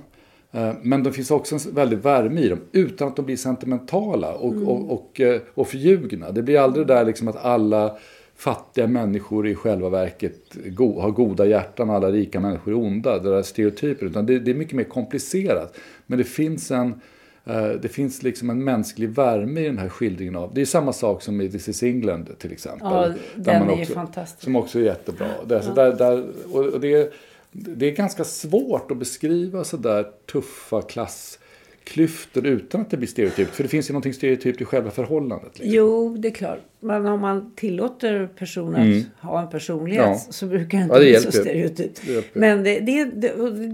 Eh, 0.53 0.73
men 0.83 1.03
det 1.03 1.13
finns 1.13 1.31
också 1.31 1.55
en 1.55 1.75
väldig 1.75 1.99
värme 1.99 2.41
i 2.41 2.49
dem 2.49 2.61
utan 2.73 3.09
att 3.09 3.17
de 3.17 3.25
blir 3.25 3.37
sentimentala 3.37 4.35
och, 4.35 4.55
och, 4.55 4.93
och, 4.93 5.21
eh, 5.21 5.41
och 5.55 5.69
förljugna. 5.69 6.31
Det 6.31 6.43
blir 6.43 6.59
aldrig 6.59 6.87
det 6.87 6.95
där 6.95 7.05
liksom 7.05 7.29
att 7.29 7.45
alla 7.45 7.97
fattiga 8.37 8.87
människor 8.87 9.49
i 9.49 9.55
själva 9.55 9.89
verket 9.89 10.57
go, 10.67 11.01
har 11.01 11.11
goda 11.11 11.47
hjärtan 11.47 11.91
och 11.91 11.97
alla 11.97 12.11
rika 12.11 12.41
människor 12.41 12.73
är 12.73 12.77
onda. 12.77 13.19
Det 13.19 13.31
där 13.31 13.43
stereotyper. 13.43 14.07
Utan 14.07 14.27
det, 14.27 14.39
det 14.39 14.51
är 14.51 14.55
mycket 14.55 14.75
mer 14.75 14.85
komplicerat. 14.85 15.79
Men 16.07 16.19
det 16.19 16.25
finns 16.25 16.71
en 16.71 17.01
eh, 17.45 17.69
det 17.69 17.89
finns 17.89 18.23
liksom 18.23 18.51
en 18.51 18.65
mänsklig 18.65 19.09
värme 19.09 19.61
i 19.61 19.65
den 19.65 19.79
här 19.79 19.89
skildringen 19.89 20.37
av. 20.37 20.55
Det 20.55 20.61
är 20.61 20.65
samma 20.65 20.93
sak 20.93 21.23
som 21.23 21.41
i 21.41 21.51
This 21.51 21.69
is 21.69 21.83
England 21.83 22.39
till 22.39 22.53
exempel. 22.53 22.89
Ja, 22.91 23.09
Där 23.35 23.53
den 23.53 23.67
man 23.67 23.75
är 23.75 23.79
ju 23.79 23.85
fantastisk. 23.85 24.45
Som 24.45 24.57
också 24.57 24.79
är 24.79 24.83
jättebra. 24.83 25.27
Det, 25.47 25.63
så 25.63 25.75
där, 25.75 25.93
där, 25.93 26.25
och 26.53 26.81
det, 26.81 27.13
det 27.53 27.87
är 27.87 27.91
ganska 27.91 28.25
svårt 28.25 28.91
att 28.91 28.97
beskriva 28.97 29.65
så 29.65 29.77
där 29.77 30.07
tuffa 30.33 30.83
klassklyftor 30.83 32.47
utan 32.47 32.81
att 32.81 32.91
det 32.91 32.97
blir 32.97 33.09
stereotypt. 33.09 33.55
För 33.55 33.63
det 33.63 33.69
finns 33.69 33.91
ju 33.91 33.93
någonting 33.93 34.15
stereotypt 34.15 34.61
i 34.61 34.65
själva 34.65 34.91
förhållandet. 34.91 35.59
Liksom. 35.59 35.75
Jo, 35.77 36.17
det 36.19 36.29
är 36.29 36.33
klart. 36.33 36.59
Men 36.81 37.07
om 37.07 37.21
man 37.21 37.53
tillåter 37.57 38.27
personer 38.27 39.05
att 39.21 39.25
ha 39.29 39.43
en 39.43 39.51
personlighet 39.51 40.01
Mm. 40.05 40.13
Ja. 40.13 40.33
så 40.33 40.47
brukar 40.47 40.79
det 40.79 40.85
inte 40.85 40.95
Ja, 40.95 41.01
det 41.01 41.05
bli 41.05 41.33
så 41.33 41.33
stereotypt. 41.33 42.03
Det. 42.07 42.35
Men 42.35 42.63
det, 42.65 42.81
det, 42.81 43.05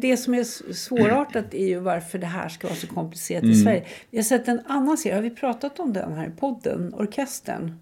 det, 0.01 0.17
som 0.17 0.35
är 0.35 0.73
svårartat 0.75 1.55
är 1.55 1.67
ju 1.67 1.79
varför 1.79 2.19
det 2.19 2.27
här 2.27 2.49
ska 2.49 2.67
vara 2.67 2.77
så 2.77 2.87
komplicerat 2.87 3.43
Mm. 3.43 3.53
i 3.55 3.63
Sverige. 3.63 3.85
Vi 4.11 4.19
har 4.19 4.25
sett 4.25 4.49
en 4.49 4.61
annan 4.67 4.99
serie, 4.99 5.15
har 5.15 5.23
vi 5.23 5.31
pratat 5.31 5.81
om 5.81 5.93
den 5.93 6.13
här 6.13 6.27
i 6.29 6.41
podden? 6.41 6.95
Orkestern. 6.95 7.73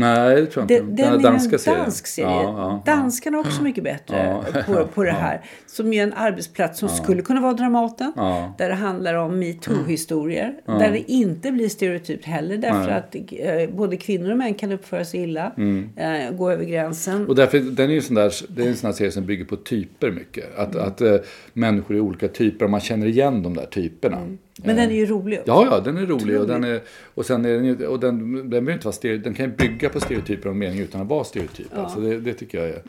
Nej, 0.00 0.40
det 0.40 0.46
tror 0.46 0.66
jag 0.68 0.80
inte. 0.80 1.02
den 1.02 1.14
är 1.14 1.22
danska 1.22 1.52
en 1.52 1.58
serien. 1.58 1.80
dansk 1.82 2.06
serie. 2.06 2.28
Ja, 2.28 2.82
ja, 2.86 2.92
Danskarna 2.94 3.36
är 3.36 3.40
också 3.40 3.62
mycket 3.62 3.84
bättre 3.84 4.40
Ja. 4.54 4.62
på, 4.66 4.86
på 4.86 5.02
det 5.04 5.10
här. 5.10 5.40
Som 5.66 5.92
är 5.92 6.02
en 6.02 6.12
arbetsplats 6.12 6.78
som 6.78 6.88
skulle 6.88 7.22
kunna 7.22 7.40
vara 7.40 7.52
Dramaten. 7.52 8.12
Ja. 8.16 8.54
Där 8.58 8.68
det 8.68 8.74
handlar 8.74 9.14
om 9.14 9.38
metoo-historier. 9.38 10.54
Där 10.66 10.90
det 10.90 11.12
inte 11.12 11.52
blir 11.52 11.68
stereotypt 11.68 12.24
heller. 12.24 12.56
Därför 12.56 12.90
att 12.90 13.14
eh, 13.14 13.76
både 13.76 13.96
kvinnor 13.96 14.30
och 14.30 14.38
män 14.38 14.54
kan 14.54 14.72
uppföra 14.72 15.04
sig 15.04 15.20
illa. 15.22 15.52
Eh, 15.96 16.30
gå 16.36 16.50
över 16.50 16.64
gränsen. 16.64 17.26
Och 17.26 17.34
därför, 17.34 17.58
den 17.58 17.90
är 17.90 17.94
ju 17.94 18.00
sån 18.00 18.14
där, 18.14 18.32
det 18.48 18.62
är 18.62 18.68
en 18.68 18.76
sån 18.76 18.88
här 18.88 18.92
serie 18.94 19.10
som 19.10 19.26
bygger 19.26 19.44
på 19.44 19.56
typer 19.56 20.10
mycket. 20.10 20.58
Att, 20.58 20.76
att 20.76 21.00
eh, 21.00 21.16
människor 21.52 21.96
är 21.96 22.00
olika 22.00 22.28
typer 22.28 22.64
och 22.64 22.70
man 22.70 22.80
känner 22.80 23.06
igen 23.06 23.42
de 23.42 23.54
där 23.54 23.66
typerna. 23.66 24.18
Men 24.62 24.76
den 24.76 24.90
är 24.90 24.94
ju 24.94 25.06
rolig 25.06 25.38
också. 25.38 25.50
Ja, 25.50 25.66
ja, 25.70 25.80
den 25.80 25.96
är 25.96 26.06
rolig 26.06 26.40
och 26.40 26.46
den 26.46 26.64
är, 26.64 26.80
och 27.14 27.26
sen 27.26 27.44
är 27.44 27.52
den 27.52 27.64
ju, 27.64 27.86
och 27.86 28.00
den, 28.00 28.32
den 28.32 28.50
behöver 28.50 28.72
inte 28.72 28.84
vara 28.86 28.92
stereo, 28.92 29.18
den 29.18 29.34
kan 29.34 29.46
ju 29.46 29.52
bygga 29.56 29.88
på 29.88 30.00
stereotyper 30.00 30.48
och 30.48 30.56
mening 30.56 30.80
utan 30.80 31.00
att 31.00 31.08
vara 31.08 31.24
stereotyp. 31.24 31.66
Alltså 31.74 32.00
det, 32.00 32.20
det 32.20 32.32
tycker 32.34 32.58
jag 32.58 32.68
är. 32.68 32.82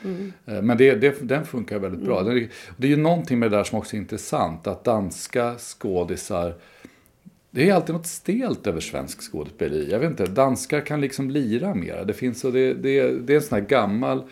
eh, 0.45 0.61
Men 0.61 0.77
det, 0.77 0.95
det, 0.95 1.15
den 1.21 1.45
funkar 1.45 1.79
väldigt 1.79 2.01
bra. 2.01 2.23
Den 2.23 2.37
är, 2.37 2.47
det 2.77 2.87
är 2.87 2.91
ju 2.91 2.97
någonting 2.97 3.39
med 3.39 3.51
det 3.51 3.57
där 3.57 3.63
som 3.63 3.77
också 3.79 3.95
är 3.95 3.99
intressant, 3.99 4.67
att 4.67 4.83
danska 4.83 5.55
skådisar 5.57 6.53
det 7.51 7.69
är 7.69 7.73
alltid 7.73 7.95
något 7.95 8.07
stelt 8.07 8.67
över 8.67 8.79
svensk 8.79 9.31
skådespeleri. 9.31 9.91
Jag 9.91 9.99
vet 9.99 10.09
inte, 10.09 10.25
danskar 10.25 10.81
kan 10.81 11.01
liksom 11.01 11.29
lira 11.31 11.75
mer. 11.75 12.03
Det 12.07 12.13
finns 12.13 12.43
och 12.43 12.53
det, 12.53 12.73
det, 12.73 13.11
det 13.11 13.33
är 13.33 13.37
en 13.37 13.41
sån 13.43 13.59
här 13.59 13.65
gammal 13.67 14.23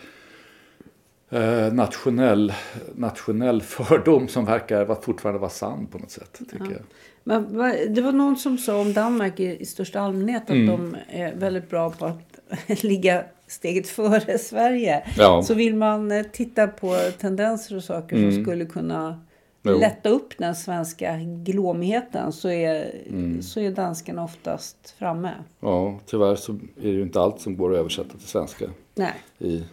eh, 1.30 1.72
nationell, 1.72 2.52
nationell 2.94 3.62
fördom 3.62 4.28
som 4.28 4.44
verkar 4.44 4.94
fortfarande 5.02 5.38
vara 5.40 5.50
sann 5.50 5.86
på 5.86 5.98
något 5.98 6.10
sätt. 6.10 6.38
Tycker 6.50 6.64
jag. 6.64 6.82
Men, 7.24 7.52
det 7.94 8.00
var 8.00 8.12
någon 8.12 8.36
som 8.36 8.58
sa 8.58 8.80
om 8.80 8.92
Danmark 8.92 9.40
i, 9.40 9.56
i 9.60 9.66
största 9.66 10.00
allmänhet 10.00 10.42
att 10.42 10.50
Mm. 10.50 10.66
de 10.66 10.96
är 11.10 11.34
väldigt 11.34 11.70
bra 11.70 11.90
på 11.90 12.06
att 12.06 12.82
ligga 12.82 13.24
steget 13.46 13.88
före 13.88 14.38
Sverige. 14.38 15.06
Ja. 15.18 15.42
Så 15.42 15.54
vill 15.54 15.74
man 15.76 16.12
eh, 16.12 16.22
titta 16.32 16.66
på 16.68 16.96
tendenser 17.20 17.76
och 17.76 17.84
saker 17.84 18.16
som 18.32 18.42
skulle 18.44 18.64
kunna 18.64 19.20
Mm. 19.64 19.74
Jo. 19.74 19.80
lätta 19.80 20.08
upp 20.08 20.38
den 20.38 20.54
svenska 20.54 21.16
glåmigheten 21.44 22.32
så 22.32 22.48
är, 22.48 22.90
Mm. 23.08 23.42
så 23.42 23.60
är 23.60 23.70
danskarna 23.70 24.24
oftast 24.24 24.94
framme. 24.98 25.30
Ja, 25.60 25.98
tyvärr 26.06 26.34
så 26.34 26.52
är 26.52 26.58
det 26.82 26.88
ju 26.88 27.02
inte 27.02 27.20
allt 27.20 27.40
som 27.40 27.56
går 27.56 27.72
att 27.72 27.78
översätta 27.78 28.10
till 28.18 28.28
svenska 28.28 28.64
Nej, 28.94 29.12
i 29.38 29.64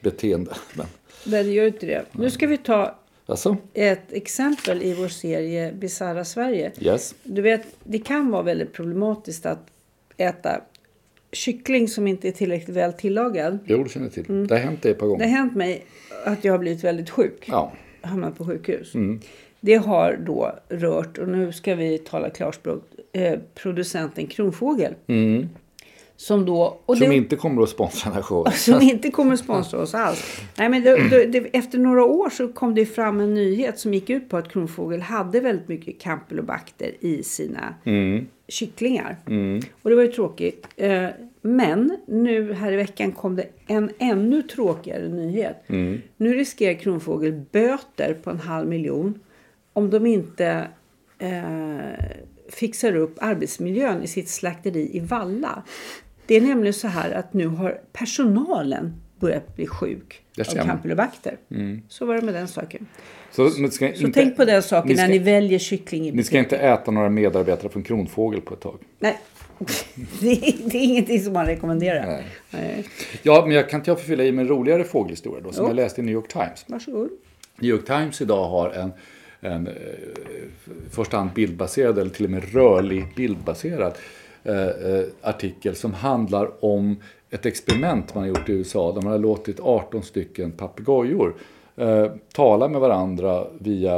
beteende. 0.00 0.50
Men, 1.24 1.46
det 1.46 1.52
gör 1.52 1.66
inte 1.66 1.86
det. 1.86 2.04
Nu 2.12 2.30
ska 2.30 2.46
vi 2.46 2.56
ta 2.58 2.94
Alltså? 3.26 3.56
ett 3.74 4.12
exempel 4.12 4.82
i 4.82 4.94
vår 4.94 5.08
serie 5.08 5.72
Bisarra 5.72 6.24
Sverige. 6.24 6.72
Yes. 6.80 7.14
Du 7.22 7.42
vet, 7.42 7.62
det 7.84 7.98
kan 7.98 8.30
vara 8.30 8.42
väldigt 8.42 8.72
problematiskt 8.72 9.46
att 9.46 9.66
äta 10.16 10.60
kyckling 11.32 11.88
som 11.88 12.06
inte 12.06 12.28
är 12.28 12.32
tillräckligt 12.32 12.76
väl 12.76 12.92
tillagad. 12.92 13.58
Jo, 13.66 13.82
det 13.84 13.90
känner 13.90 14.06
jag 14.06 14.12
till. 14.26 14.46
Det 14.46 14.54
har 14.54 14.60
hänt 14.62 14.82
det 14.82 14.90
ett 14.90 14.98
par 14.98 15.06
Mm. 15.06 15.18
Det 15.18 15.24
gånger. 15.24 15.32
har 15.32 15.38
hänt 15.38 15.56
mig 15.56 15.84
att 16.24 16.44
jag 16.44 16.52
har 16.52 16.58
blivit 16.58 16.84
väldigt 16.84 17.10
sjuk. 17.10 17.44
Ja. 17.46 17.72
Hamnat 18.00 18.38
på 18.38 18.44
sjukhus. 18.46 18.94
Mm. 18.94 19.20
Det 19.60 19.74
har 19.74 20.18
då 20.26 20.58
rört, 20.68 21.18
och 21.18 21.28
nu 21.28 21.52
ska 21.52 21.74
vi 21.74 21.98
tala 21.98 22.30
klarspråk, 22.30 22.82
eh, 23.12 23.38
producenten 23.54 24.26
Kronfågel. 24.26 24.94
Som 26.20 26.44
då... 26.44 26.78
Mm. 26.88 26.98
Som 26.98 27.08
det, 27.08 27.16
inte 27.16 27.36
kommer 27.36 27.62
att 27.62 27.68
sponsra 27.68 28.10
den 28.10 28.14
här 28.14 28.22
showen. 28.22 28.52
som 28.56 28.82
inte 28.82 29.10
kommer 29.10 29.32
att 29.32 29.38
sponsra 29.38 29.80
oss 29.80 29.94
alls. 29.94 30.40
Nej, 30.56 30.68
men 30.68 30.82
det, 30.82 31.26
det, 31.26 31.38
efter 31.38 31.78
några 31.78 32.04
år 32.04 32.30
så 32.30 32.48
kom 32.48 32.74
det 32.74 32.86
fram 32.86 33.20
en 33.20 33.34
nyhet 33.34 33.78
som 33.78 33.94
gick 33.94 34.10
ut 34.10 34.28
på 34.28 34.36
att 34.36 34.48
Kronfågel 34.48 35.00
hade 35.00 35.40
väldigt 35.40 35.68
mycket 35.68 36.00
campylobacter 36.00 36.90
i 37.00 37.22
sina 37.22 37.74
kycklingar. 38.48 39.16
Och 39.82 39.90
det 39.90 39.96
var 39.96 40.02
ju 40.02 40.12
tråkigt. 40.12 40.66
Eh, 40.76 41.06
Men 41.42 41.96
nu 42.06 42.52
här 42.52 42.72
i 42.72 42.76
veckan 42.76 43.12
kom 43.12 43.36
det 43.36 43.46
en 43.66 43.90
ännu 43.98 44.42
tråkigare 44.42 45.08
nyhet. 45.08 45.64
Nu 46.16 46.34
riskerar 46.34 46.74
Kronfågel 46.74 47.32
böter 47.52 48.16
på 48.22 48.30
en 48.30 48.40
halv 48.40 48.68
miljon 48.68 49.20
om 49.72 49.90
de 49.90 50.06
inte 50.06 50.68
eh, 51.18 52.06
fixar 52.48 52.96
upp 52.96 53.16
arbetsmiljön 53.20 54.02
i 54.02 54.06
sitt 54.06 54.28
slakteri 54.28 54.96
i 54.96 55.00
Valla. 55.00 55.62
Det 56.28 56.34
är 56.36 56.40
nämligen 56.40 56.74
så 56.74 56.88
här 56.88 57.10
att 57.10 57.34
nu 57.34 57.46
har 57.46 57.80
personalen 57.92 58.94
börjat 59.20 59.56
bli 59.56 59.66
sjuk 59.66 60.22
av 60.38 60.44
campylobacter. 60.44 61.36
Så 61.88 62.06
var 62.06 62.14
det 62.14 62.22
med 62.22 62.34
den 62.34 62.48
saken. 62.48 62.86
Så, 63.30 63.50
ska 63.50 63.68
Så 63.68 63.84
inte, 64.06 64.20
tänk 64.20 64.36
på 64.36 64.44
den 64.44 64.62
saken 64.62 64.88
ni 64.88 64.94
när 64.94 65.02
ska- 65.04 65.12
ni 65.12 65.18
väljer 65.18 65.58
kyckling 65.58 66.08
i 66.08 66.12
Ni 66.12 66.22
ska 66.24 66.38
inte 66.38 66.56
äta 66.56 66.90
några 66.90 67.08
medarbetare 67.08 67.68
från 67.68 67.82
Kronfågel 67.82 68.40
på 68.40 68.54
ett 68.54 68.60
tag. 68.60 68.78
Nej, 68.98 69.18
det 70.20 70.30
är, 70.32 70.54
det 70.70 70.78
är 70.78 70.82
ingenting 70.84 71.20
som 71.20 71.32
man 71.32 71.46
rekommenderar. 71.46 72.06
Nej. 72.06 72.24
Nej. 72.50 72.84
Ja, 73.22 73.42
men 73.46 73.56
jag 73.56 73.68
kan 73.70 73.80
inte 73.80 73.90
jag 73.90 74.00
få 74.00 74.06
fylla 74.06 74.24
i 74.24 74.32
med 74.32 74.42
en 74.42 74.48
roligare 74.48 74.84
fågelhistoria 74.84 75.40
då, 75.44 75.52
som 75.52 75.64
Jo. 75.64 75.68
jag 75.70 75.76
läste 75.76 76.00
i 76.00 76.04
New 76.04 76.14
York 76.14 76.28
Times. 76.32 76.64
Varsågod. 76.66 77.10
New 77.56 77.70
York 77.70 77.86
Times 77.86 78.20
idag 78.20 78.48
har 78.48 78.70
en, 78.70 78.92
en 79.40 79.66
eh, 79.66 79.72
i 79.72 80.90
första 80.90 81.16
hand 81.16 81.30
bildbaserad 81.32 81.98
eller 81.98 82.10
till 82.10 82.24
och 82.24 82.30
med 82.30 82.52
rörlig 82.54 83.04
bildbaserad 83.16 83.92
eh, 84.48 84.92
eh, 84.94 85.04
artikel 85.22 85.74
som 85.76 85.94
handlar 85.94 86.64
om 86.64 86.96
ett 87.30 87.46
experiment 87.46 88.14
man 88.14 88.22
har 88.22 88.28
gjort 88.28 88.48
i 88.48 88.52
USA 88.52 88.92
där 88.92 89.02
man 89.02 89.12
har 89.12 89.18
låtit 89.18 89.60
18 89.60 90.02
stycken 90.02 90.52
papegojor 90.52 91.34
eh, 91.76 92.06
tala 92.34 92.68
med 92.68 92.80
varandra 92.80 93.44
via 93.58 93.96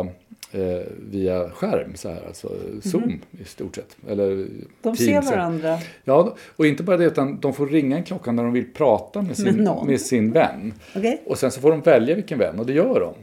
eh, 0.52 0.86
via 1.10 1.50
skärm, 1.50 1.92
så 1.94 2.08
här, 2.08 2.22
alltså 2.26 2.48
Zoom 2.82 3.20
i 3.40 3.44
stort 3.44 3.74
sett. 3.76 3.96
Eller 4.08 4.30
Mhm. 4.34 4.64
De 4.82 4.96
ser 4.96 5.06
Teams. 5.06 5.30
varandra. 5.30 5.78
Ja, 6.04 6.34
och 6.56 6.66
inte 6.66 6.82
bara 6.82 6.96
det 6.96 7.04
utan 7.04 7.40
de 7.40 7.52
får 7.52 7.66
ringa 7.66 7.96
en 7.96 8.02
klocka 8.04 8.32
när 8.32 8.42
de 8.42 8.52
vill 8.52 8.72
prata 8.74 9.22
med 9.22 9.36
sin, 9.36 9.68
Med 9.86 10.00
sin 10.00 10.32
vän. 10.32 10.74
Okej. 10.96 11.22
Och 11.26 11.38
sen 11.38 11.50
så 11.50 11.60
får 11.60 11.70
de 11.70 11.80
välja 11.80 12.14
vilken 12.14 12.38
vän 12.38 12.58
och 12.58 12.66
det 12.66 12.72
gör 12.72 13.00
de. 13.00 13.14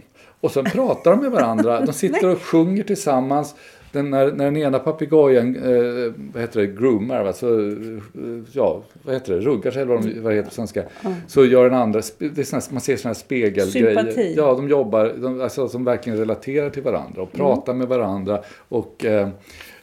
Och 0.42 0.52
sen 0.52 0.66
pratar 0.66 1.12
de 1.12 1.20
med 1.22 1.32
varandra. 1.32 1.82
De 1.86 1.94
sitter 2.04 2.28
och 2.30 2.42
sjunger 2.42 2.84
tillsammans. 2.84 3.56
Den, 3.92 4.10
när, 4.10 4.32
när 4.32 4.46
den 4.46 4.58
ena 4.58 4.80
papegojan, 4.80 5.56
eh, 5.56 6.14
vad 6.34 6.42
heter 6.42 6.60
det, 6.60 6.68
groomar, 6.68 7.26
alltså, 7.26 7.48
eh, 7.48 8.44
ja, 8.52 8.82
vad 9.04 9.16
heter 9.16 9.34
det, 9.34 9.40
ruggar 9.40 9.72
sig 9.72 9.82
eller 9.82 9.94
vad, 9.94 10.04
de, 10.04 10.22
vad 10.22 10.32
det 10.32 10.36
heter 10.36 10.50
på 10.50 10.56
svenska. 10.56 10.84
Så 11.28 11.46
gör 11.46 11.64
den 11.64 11.80
andra, 11.80 12.02
det 12.18 12.38
är 12.38 12.44
såna, 12.44 12.62
man 12.72 12.82
ser 12.82 12.98
sådana 12.98 13.14
här 13.14 13.20
spegelgrejer. 13.20 13.96
Sympati. 13.96 14.34
Ja, 14.38 14.54
de 14.54 14.70
jobbar, 14.70 15.14
de, 15.18 15.42
alltså 15.42 15.68
som 15.68 15.84
verkligen 15.84 16.20
relaterar 16.20 16.70
till 16.70 16.84
varandra 16.84 17.22
och 17.22 17.32
pratar 17.32 17.74
med 17.74 17.88
varandra. 17.88 18.42
Och, 18.70 19.06
eh, 19.06 19.30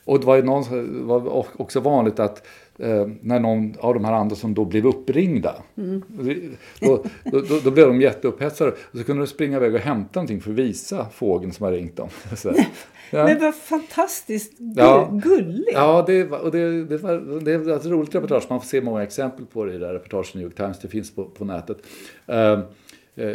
och 0.05 0.21
det 0.21 0.27
var 0.27 0.37
ju 0.37 0.43
någon, 0.43 1.07
var 1.07 1.47
också 1.57 1.81
vanligt 1.81 2.21
att 2.21 2.47
eh, 2.79 3.07
när 3.21 3.41
någon 3.41 3.75
av 3.79 3.95
de 3.95 4.05
här 4.05 4.13
andra 4.13 4.37
som 4.37 4.55
då 4.55 4.65
blev 4.65 4.87
uppringda. 4.87 5.55
Då, 6.81 7.05
då, 7.25 7.41
då, 7.41 7.61
då 7.65 7.71
blev 7.71 7.87
de 7.87 8.01
jätteupphetsade. 8.01 8.71
Och 8.71 8.99
så 8.99 9.05
kunde 9.05 9.23
de 9.23 9.27
springa 9.27 9.57
iväg 9.57 9.75
och 9.75 9.81
hämta 9.81 10.21
någonting 10.21 10.41
för 10.41 10.51
att 10.51 10.57
visa 10.57 11.07
fågeln 11.15 11.53
som 11.53 11.65
har 11.65 11.73
ringt 11.73 11.97
dem. 11.97 12.09
Ja. 13.11 13.25
Men 13.25 13.41
vad 13.41 13.55
fantastiskt 13.55 14.59
gu- 14.59 14.75
Ja. 14.77 15.11
gulligt. 15.25 15.71
Ja, 15.73 16.05
det, 16.07 16.31
och 16.31 16.51
det, 16.51 16.85
det, 16.85 16.97
var, 16.97 17.41
det 17.45 17.53
är 17.53 17.77
ett 17.77 17.87
roligt 17.87 18.15
reportage. 18.15 18.47
Man 18.51 18.61
får 18.61 18.67
se 18.67 18.81
många 18.81 19.03
exempel 19.03 19.47
på 19.47 19.65
det 19.65 19.75
i 19.75 19.79
det 19.79 19.87
här 19.87 19.95
reportaget 19.95 20.35
i 20.35 20.39
New 20.39 20.47
York 20.47 20.57
Times. 20.57 20.79
Det 20.79 20.89
finns 20.89 21.15
på, 21.15 21.25
på 21.25 21.45
nätet. 21.45 21.79
Eh, 22.27 22.59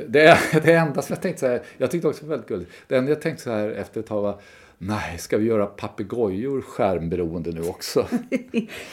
det, 0.08 0.21
är, 0.21 0.62
det 0.63 0.73
enda 0.73 1.02
som 1.02 1.13
jag 1.13 1.21
tänkte 1.21 1.39
så 1.39 1.47
här, 1.47 1.62
jag 1.78 1.91
tyckte 1.91 2.08
också 2.08 2.21
det 2.21 2.28
var 2.28 2.36
väldigt 2.36 2.49
gulligt. 2.49 2.71
Det 2.88 2.97
enda 2.97 3.12
jag 3.12 3.21
tänkte 3.21 3.43
så 3.43 3.52
här 3.52 3.69
efter 3.69 3.99
ett 3.99 4.08
tag 4.08 4.21
var, 4.21 4.36
nej, 4.81 5.17
ska 5.17 5.37
vi 5.37 5.45
göra 5.45 5.65
papegojor 5.65 6.61
skärmberoende 6.61 7.51
nu 7.51 7.61
också? 7.61 8.07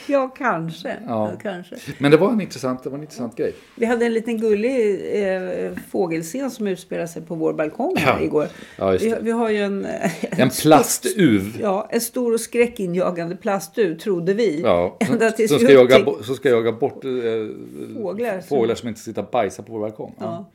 Ja, 0.07 0.27
kanske. 0.37 0.87
Ja. 1.07 1.31
Ja. 1.31 1.39
kanske. 1.41 1.75
Men 1.97 2.11
det 2.11 2.17
var 2.17 2.31
en 2.31 2.41
intressant, 2.41 2.83
det 2.83 2.89
var 2.89 2.97
en 2.97 3.03
intressant 3.03 3.35
grej. 3.35 3.53
Vi 3.75 3.85
hade 3.85 4.05
en 4.05 4.13
liten 4.13 4.37
gullig 4.41 5.01
eh, 5.13 5.71
fågelscen 5.91 6.51
som 6.51 6.67
utspelade 6.67 7.07
sig 7.07 7.21
på 7.21 7.35
vår 7.35 7.53
balkong 7.53 7.95
Ja. 8.05 8.21
igår. 8.21 8.47
Ja, 8.77 8.89
vi, 8.91 9.15
vi 9.21 9.31
har 9.31 9.49
ju 9.49 9.57
en... 9.63 9.85
eh, 9.85 10.11
En 10.39 10.49
plastuv. 10.61 11.57
Ja, 11.61 11.87
en 11.91 12.01
stor 12.01 12.33
och 12.33 12.39
skräckinjagande 12.41 13.35
plastuv, 13.35 13.97
trodde 13.99 14.33
vi. 14.33 14.61
Ja, 14.61 14.97
Ända 15.11 15.31
tills 15.31 15.51
som 15.51 15.59
ska, 15.59 15.71
jaga, 15.73 16.05
som 16.23 16.35
ska 16.35 16.49
jaga 16.49 16.71
bort 16.71 17.05
eh, 17.05 17.11
Fåglar 18.01 18.39
som- 18.39 18.47
fåglar 18.47 18.75
som 18.75 18.89
inte 18.89 19.01
sitter 19.01 19.21
och 19.21 19.29
bajsar 19.31 19.63
på 19.63 19.71
vår 19.73 19.79
balkong. 19.79 20.15
Ja. 20.19 20.51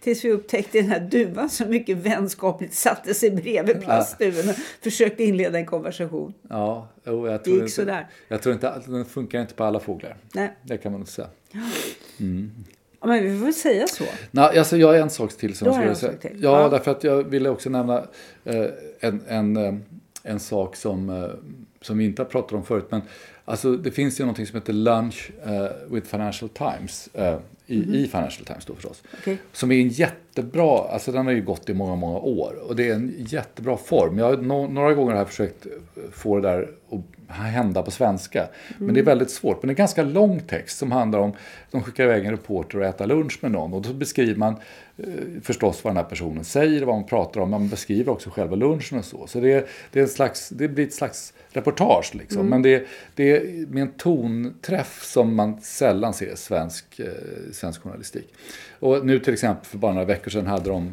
Tills 0.00 0.24
vi 0.24 0.30
upptäckte 0.32 0.78
den 0.80 0.90
här 0.90 1.00
duvan 1.00 1.50
som 1.50 1.70
mycket 1.70 1.96
vänskapligt 1.96 2.74
satte 2.74 3.14
sig 3.14 3.30
bredvid 3.30 3.80
plastduven 3.80 4.48
och 4.48 4.54
försökte 4.82 5.24
inleda 5.24 5.58
en 5.58 5.66
konversation. 5.66 6.34
Ja, 6.48 6.88
jo, 7.06 7.26
jag 7.26 7.34
Det 7.40 7.44
tror 7.44 7.54
gick 7.54 7.62
inte, 7.62 7.72
sådär. 7.74 8.08
Jag 8.28 8.42
tror 8.42 8.52
inte 8.54 8.70
att 8.70 8.86
den 8.86 9.04
funkar 9.04 9.40
inte 9.40 9.54
på 9.54 9.64
alla 9.64 9.80
fåglar. 9.80 10.16
Nej, 10.34 10.56
Det 10.62 10.78
kan 10.78 10.92
man 10.92 11.00
inte 11.00 11.12
säga. 11.12 11.28
ja, 13.00 13.06
men 13.06 13.22
vi 13.24 13.38
får 13.38 13.44
väl 13.44 13.54
säga 13.54 13.86
så. 13.86 14.04
Nej, 14.30 14.58
alltså 14.58 14.76
jag 14.76 14.86
har 14.88 14.94
en 14.94 15.10
sak 15.10 15.32
till 15.36 15.54
som 15.56 15.66
jag 15.66 15.74
skulle 15.74 15.94
säga. 15.94 16.12
till. 16.12 16.42
Ja, 16.42 16.60
Ja. 16.62 16.68
därför 16.68 16.90
att 16.90 17.04
jag 17.04 17.22
ville 17.22 17.48
också 17.48 17.70
nämna 17.70 18.04
eh, 18.44 18.66
en, 19.00 19.20
en, 19.28 19.56
eh, 19.56 19.74
en 20.22 20.40
sak 20.40 20.76
som, 20.76 21.10
eh, 21.10 21.30
som 21.80 21.98
vi 21.98 22.04
inte 22.04 22.22
har 22.22 22.26
pratat 22.28 22.52
om 22.52 22.64
förut. 22.64 22.86
Men 22.90 23.02
alltså, 23.44 23.72
det 23.76 23.90
finns 23.90 24.20
ju 24.20 24.24
någonting 24.24 24.46
som 24.46 24.54
heter 24.58 24.72
Lunch 24.72 25.30
eh, 25.46 25.66
with 25.90 26.06
Financial 26.06 26.48
Times. 26.48 27.08
Eh, 27.70 27.76
i, 27.76 28.04
I 28.04 28.06
Financial 28.06 28.46
Times 28.46 28.64
då 28.64 28.74
förstås. 28.74 29.02
Okej. 29.18 29.38
Som 29.52 29.72
är 29.72 29.80
en 29.80 29.88
jättebra, 29.88 30.78
alltså 30.78 31.12
den 31.12 31.26
har 31.26 31.32
ju 31.32 31.42
gått 31.42 31.68
i 31.68 31.74
många, 31.74 31.94
många 31.94 32.18
år. 32.18 32.54
Och 32.68 32.76
det 32.76 32.88
är 32.88 32.94
en 32.94 33.14
jättebra 33.18 33.76
form. 33.76 34.18
Jag 34.18 34.24
har 34.26 34.36
no, 34.36 34.68
några 34.72 34.94
gånger 34.94 35.12
har 35.12 35.18
jag 35.18 35.28
försökt 35.28 35.66
få 36.12 36.36
det 36.36 36.48
där 36.48 36.68
att 36.90 37.36
hända 37.36 37.82
på 37.82 37.90
svenska. 37.90 38.48
Men 38.78 38.94
det 38.94 39.00
är 39.00 39.04
väldigt 39.04 39.30
svårt. 39.30 39.62
Men 39.62 39.68
det 39.68 39.70
är 39.70 39.74
en 39.74 39.76
ganska 39.76 40.02
lång 40.02 40.40
text 40.40 40.78
som 40.78 40.92
handlar 40.92 41.18
om, 41.18 41.32
de 41.70 41.82
skickar 41.82 42.04
iväg 42.04 42.24
en 42.24 42.30
reporter 42.30 42.78
och 42.78 42.84
äta 42.84 43.06
lunch 43.06 43.38
med 43.42 43.52
någon. 43.52 43.74
Och 43.74 43.82
då 43.82 43.92
beskriver 43.92 44.34
man 44.34 44.52
eh, 44.52 44.58
förstås 45.42 45.84
vad 45.84 45.90
den 45.90 45.96
här 45.96 46.10
personen 46.10 46.44
säger, 46.44 46.84
vad 46.84 46.94
man 46.94 47.06
pratar 47.06 47.40
om. 47.40 47.50
Man 47.50 47.68
beskriver 47.68 48.12
också 48.12 48.30
själva 48.30 48.56
lunchen 48.56 48.98
och 48.98 49.04
så. 49.04 49.26
Så 49.26 49.40
det, 49.40 49.68
det, 49.92 49.98
är 49.98 50.02
en 50.02 50.08
slags, 50.08 50.48
det 50.48 50.68
blir 50.68 50.86
ett 50.86 50.94
slags 50.94 51.32
reportage 51.50 52.14
liksom. 52.14 52.46
Men 52.46 52.62
det, 52.62 52.86
det 53.14 53.36
är 53.36 53.66
med 53.66 53.82
en 53.82 53.92
tonträff 53.92 55.04
som 55.04 55.34
man 55.34 55.60
sällan 55.60 56.14
ser 56.14 56.32
i 56.32 56.36
svensk, 56.36 57.00
eh, 57.00 57.06
svensk 57.52 57.82
journalistik. 57.82 58.34
Och 58.78 59.06
nu 59.06 59.18
till 59.18 59.32
exempel 59.32 59.66
för 59.66 59.78
bara 59.78 59.92
några 59.92 60.06
veckor 60.06 60.30
sedan 60.30 60.46
hade 60.46 60.70
de 60.70 60.92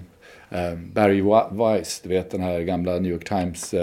eh, 0.50 0.76
Barry 0.94 1.22
Weiss, 1.52 2.02
du 2.04 2.10
vet 2.10 2.32
den 2.32 2.42
här 2.42 2.60
gamla 2.62 3.00
New 3.00 3.12
York 3.12 3.30
Times 3.30 3.74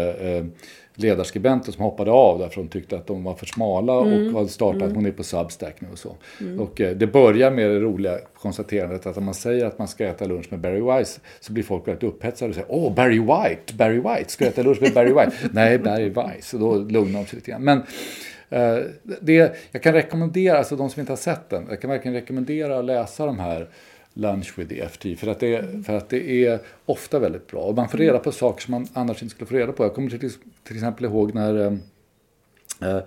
ledarskribenten 0.96 1.72
som 1.72 1.84
hoppade 1.84 2.10
av 2.10 2.38
därför 2.38 2.56
de 2.60 2.68
tyckte 2.68 2.96
att 2.96 3.06
de 3.06 3.24
var 3.24 3.34
för 3.34 3.46
smala 3.46 3.92
och 3.92 4.06
hade 4.06 4.48
startat, 4.48 4.92
hon 4.94 5.06
är 5.06 5.10
på 5.10 5.22
Substack 5.22 5.80
nu 5.80 5.88
och 5.92 5.98
så. 5.98 6.16
Och 6.58 6.80
eh, 6.80 6.96
det 6.96 7.06
börjar 7.06 7.50
med 7.50 7.70
det 7.70 7.80
roliga 7.80 8.18
konstaterandet 8.34 9.06
att 9.06 9.16
om 9.16 9.24
man 9.24 9.34
säger 9.34 9.66
att 9.66 9.78
man 9.78 9.88
ska 9.88 10.06
äta 10.06 10.24
lunch 10.24 10.46
med 10.50 10.60
Barry 10.60 10.80
Weiss 10.80 11.20
så 11.40 11.52
blir 11.52 11.64
folk 11.64 11.88
väldigt 11.88 12.04
upphetsade 12.04 12.48
och 12.48 12.54
säger 12.54 12.68
Åh, 12.70 12.94
Barry 12.94 13.18
White, 13.18 13.74
Barry 13.74 14.00
White, 14.00 14.30
ska 14.30 14.44
jag 14.44 14.52
äta 14.52 14.62
lunch 14.62 14.82
med 14.82 14.92
Barry 14.92 15.12
White? 15.12 15.32
Nej, 15.52 15.78
Barry 15.78 16.08
Weiss. 16.08 16.54
Och 16.54 16.60
då 16.60 16.74
lugnar 16.76 17.20
de 17.20 17.26
sig 17.26 17.36
lite 17.36 17.50
grann. 17.50 17.64
Men 17.64 17.78
eh, 18.50 18.84
det, 19.20 19.56
jag 19.70 19.82
kan 19.82 19.92
rekommendera, 19.92 20.58
alltså 20.58 20.76
de 20.76 20.90
som 20.90 21.00
inte 21.00 21.12
har 21.12 21.16
sett 21.16 21.50
den, 21.50 21.66
jag 21.68 21.80
kan 21.80 21.90
verkligen 21.90 22.14
rekommendera 22.14 22.78
att 22.78 22.84
läsa 22.84 23.26
de 23.26 23.38
här 23.38 23.68
Lunch 24.14 24.58
with 24.58 24.68
the 24.68 24.80
EFT 24.80 25.20
för 25.20 25.26
att, 25.26 25.40
det, 25.40 25.84
för 25.86 25.92
att 25.92 26.08
det 26.08 26.46
är 26.46 26.58
ofta 26.86 27.18
väldigt 27.18 27.46
bra. 27.46 27.60
Och 27.60 27.74
man 27.74 27.88
får 27.88 27.98
reda 27.98 28.18
på 28.18 28.32
saker 28.32 28.62
som 28.62 28.72
man 28.72 28.88
annars 28.92 29.22
inte 29.22 29.34
skulle 29.34 29.48
få 29.48 29.54
reda 29.54 29.72
på. 29.72 29.84
Jag 29.84 29.94
kommer 29.94 30.10
till, 30.10 30.30
till 30.64 30.76
exempel 30.76 31.04
ihåg 31.04 31.34
när, 31.34 31.60
eh, 31.60 31.72
eh, 32.90 33.02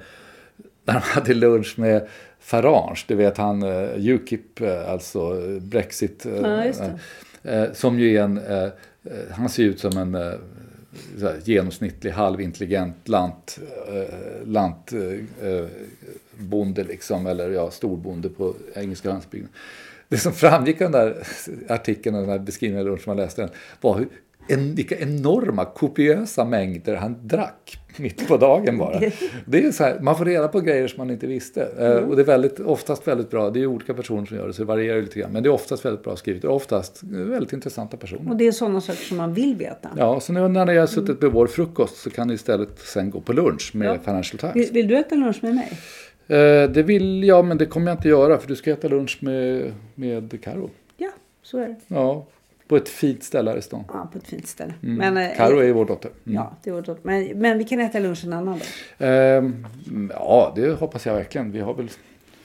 när 0.83 0.93
de 0.93 0.99
hade 1.01 1.33
lunch 1.33 1.79
med 1.79 2.07
Farage, 2.39 3.05
du 3.07 3.15
vet 3.15 3.37
han 3.37 3.63
eh, 3.63 4.07
Ukip, 4.07 4.61
eh, 4.61 4.91
alltså 4.91 5.19
eh, 5.19 5.61
Brexit. 5.61 6.25
eh, 6.25 6.41
Ja, 7.41 7.67
som 7.73 7.99
ju 7.99 8.17
är 8.17 8.23
en, 8.23 8.41
han 9.31 9.49
ser 9.49 9.63
ut 9.63 9.79
som 9.79 9.97
en 9.97 10.15
här, 11.21 11.39
genomsnittlig 11.43 12.11
halvintelligent 12.11 13.07
lant, 13.07 13.59
eh, 13.87 14.47
lant 14.47 14.93
eh, 14.93 15.49
eh, 15.49 15.65
bonde 16.37 16.83
liksom, 16.83 17.27
eller 17.27 17.49
ja, 17.49 17.71
storbonde 17.71 18.29
på 18.29 18.53
engelska 18.75 19.09
landsbygden. 19.09 19.49
Det 20.09 20.17
som 20.17 20.33
framgick 20.33 20.81
av 20.81 20.91
den 20.91 21.01
där 21.01 21.23
artikeln 21.69 22.15
och 22.15 22.21
den 22.21 22.29
här 22.31 22.39
beskrivningen 22.39 22.85
lunch 22.85 23.01
som 23.01 23.09
man 23.09 23.17
läste 23.17 23.41
den 23.41 23.49
var 23.81 23.97
hur 23.97 24.07
en, 24.49 24.75
vilka 24.75 24.97
enorma, 24.99 25.65
kopiösa 25.65 26.45
mängder 26.45 26.95
han 26.95 27.27
drack 27.27 27.79
mitt 27.97 28.27
på 28.27 28.37
dagen 28.37 28.77
bara. 28.77 28.99
Det 29.45 29.65
är 29.65 29.71
så 29.71 29.83
här, 29.83 29.99
man 29.99 30.17
får 30.17 30.25
reda 30.25 30.47
på 30.47 30.59
grejer 30.59 30.87
som 30.87 30.97
man 30.97 31.09
inte 31.09 31.27
visste. 31.27 31.61
Eh, 31.77 31.91
Mm. 31.91 32.09
Och 32.09 32.15
det 32.15 32.21
är 32.21 32.25
väldigt, 32.25 32.59
oftast 32.59 33.07
väldigt 33.07 33.29
bra. 33.29 33.49
Det 33.49 33.59
är 33.61 33.65
olika 33.65 33.93
personer 33.93 34.25
som 34.25 34.37
gör 34.37 34.47
det, 34.47 34.53
så 34.53 34.61
det 34.61 34.65
varierar 34.65 35.01
lite 35.01 35.19
grann. 35.19 35.31
Men 35.31 35.43
det 35.43 35.49
är 35.49 35.53
oftast 35.53 35.85
väldigt 35.85 36.03
bra 36.03 36.15
skrivet 36.15 36.43
och 36.43 36.55
oftast 36.55 37.03
eh, 37.03 37.09
väldigt 37.09 37.53
intressanta 37.53 37.97
personer. 37.97 38.31
Och 38.31 38.37
det 38.37 38.47
är 38.47 38.51
sådana 38.51 38.81
saker 38.81 39.03
som 39.05 39.17
man 39.17 39.33
vill 39.33 39.55
veta. 39.55 39.89
Ja, 39.97 40.19
så 40.19 40.33
nu 40.33 40.47
när 40.47 40.65
ni 40.65 40.77
har 40.77 40.87
suttit 40.87 41.21
med 41.21 41.31
vår 41.31 41.47
frukost 41.47 41.97
så 41.97 42.09
kan 42.09 42.27
ni 42.27 42.33
istället 42.33 42.79
sen 42.79 43.09
gå 43.09 43.21
på 43.21 43.33
lunch 43.33 43.71
med 43.73 43.87
Ja. 43.87 43.97
Financial 44.05 44.39
Times. 44.39 44.55
Vill, 44.55 44.73
vill 44.73 44.87
du 44.87 44.97
äta 44.97 45.15
lunch 45.15 45.37
med 45.43 45.55
mig? 45.55 45.71
Eh, 46.27 46.69
det 46.69 46.83
vill 46.83 47.23
jag, 47.23 47.45
men 47.45 47.57
det 47.57 47.65
kommer 47.65 47.91
jag 47.91 47.97
inte 47.97 48.07
göra 48.09 48.37
för 48.37 48.47
du 48.47 48.55
ska 48.55 48.71
äta 48.71 48.87
lunch 48.87 49.17
med, 49.21 49.73
med 49.95 50.43
Karo. 50.43 50.69
Ja, 50.97 51.09
så 51.43 51.57
är 51.57 51.67
det. 51.67 51.75
Ja, 51.87 52.25
på 52.67 52.77
ett 52.77 52.89
fint 52.89 53.23
ställe 53.23 53.51
här 53.51 53.57
i 53.57 53.61
stan. 53.61 53.83
Ja, 53.93 54.09
på 54.11 54.17
ett 54.17 54.27
fint 54.27 54.47
ställe. 54.47 54.73
Mm. 54.83 54.95
Men, 55.13 55.31
eh, 55.31 55.37
Karo 55.37 55.57
är 55.59 55.63
ju 55.63 55.71
vår 55.73 55.85
dotter. 55.85 56.11
Mm. 56.25 56.35
Ja, 56.35 56.55
det 56.63 56.71
var 56.71 56.81
gott. 56.81 57.03
Men, 57.03 57.39
men 57.39 57.57
vi 57.57 57.63
kan 57.63 57.79
äta 57.79 57.99
lunch 57.99 58.23
en 58.25 58.33
annan 58.33 58.59
dag. 58.59 58.67
Ehm, 59.09 59.65
ja, 60.13 60.53
det 60.55 60.71
hoppas 60.79 61.05
jag 61.05 61.13
verkligen. 61.13 61.51
Vi 61.51 61.59
har 61.59 61.73
väl 61.73 61.89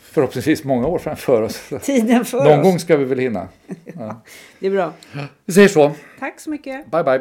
förhoppningsvis 0.02 0.64
många 0.64 0.86
år 0.86 0.98
framför 0.98 1.42
oss. 1.42 1.70
Tiden 1.82 2.24
för 2.24 2.38
Någon 2.44 2.58
oss. 2.60 2.64
gång 2.64 2.78
ska 2.78 2.96
vi 2.96 3.04
väl 3.04 3.18
hinna. 3.18 3.48
Ja. 3.98 4.22
Det 4.60 4.66
är 4.66 4.70
bra. 4.70 4.92
Vi 5.44 5.52
säger 5.52 5.68
så. 5.68 5.92
Tack 6.18 6.40
så 6.40 6.50
mycket. 6.50 6.90
Bye, 6.90 7.04
bye. 7.04 7.20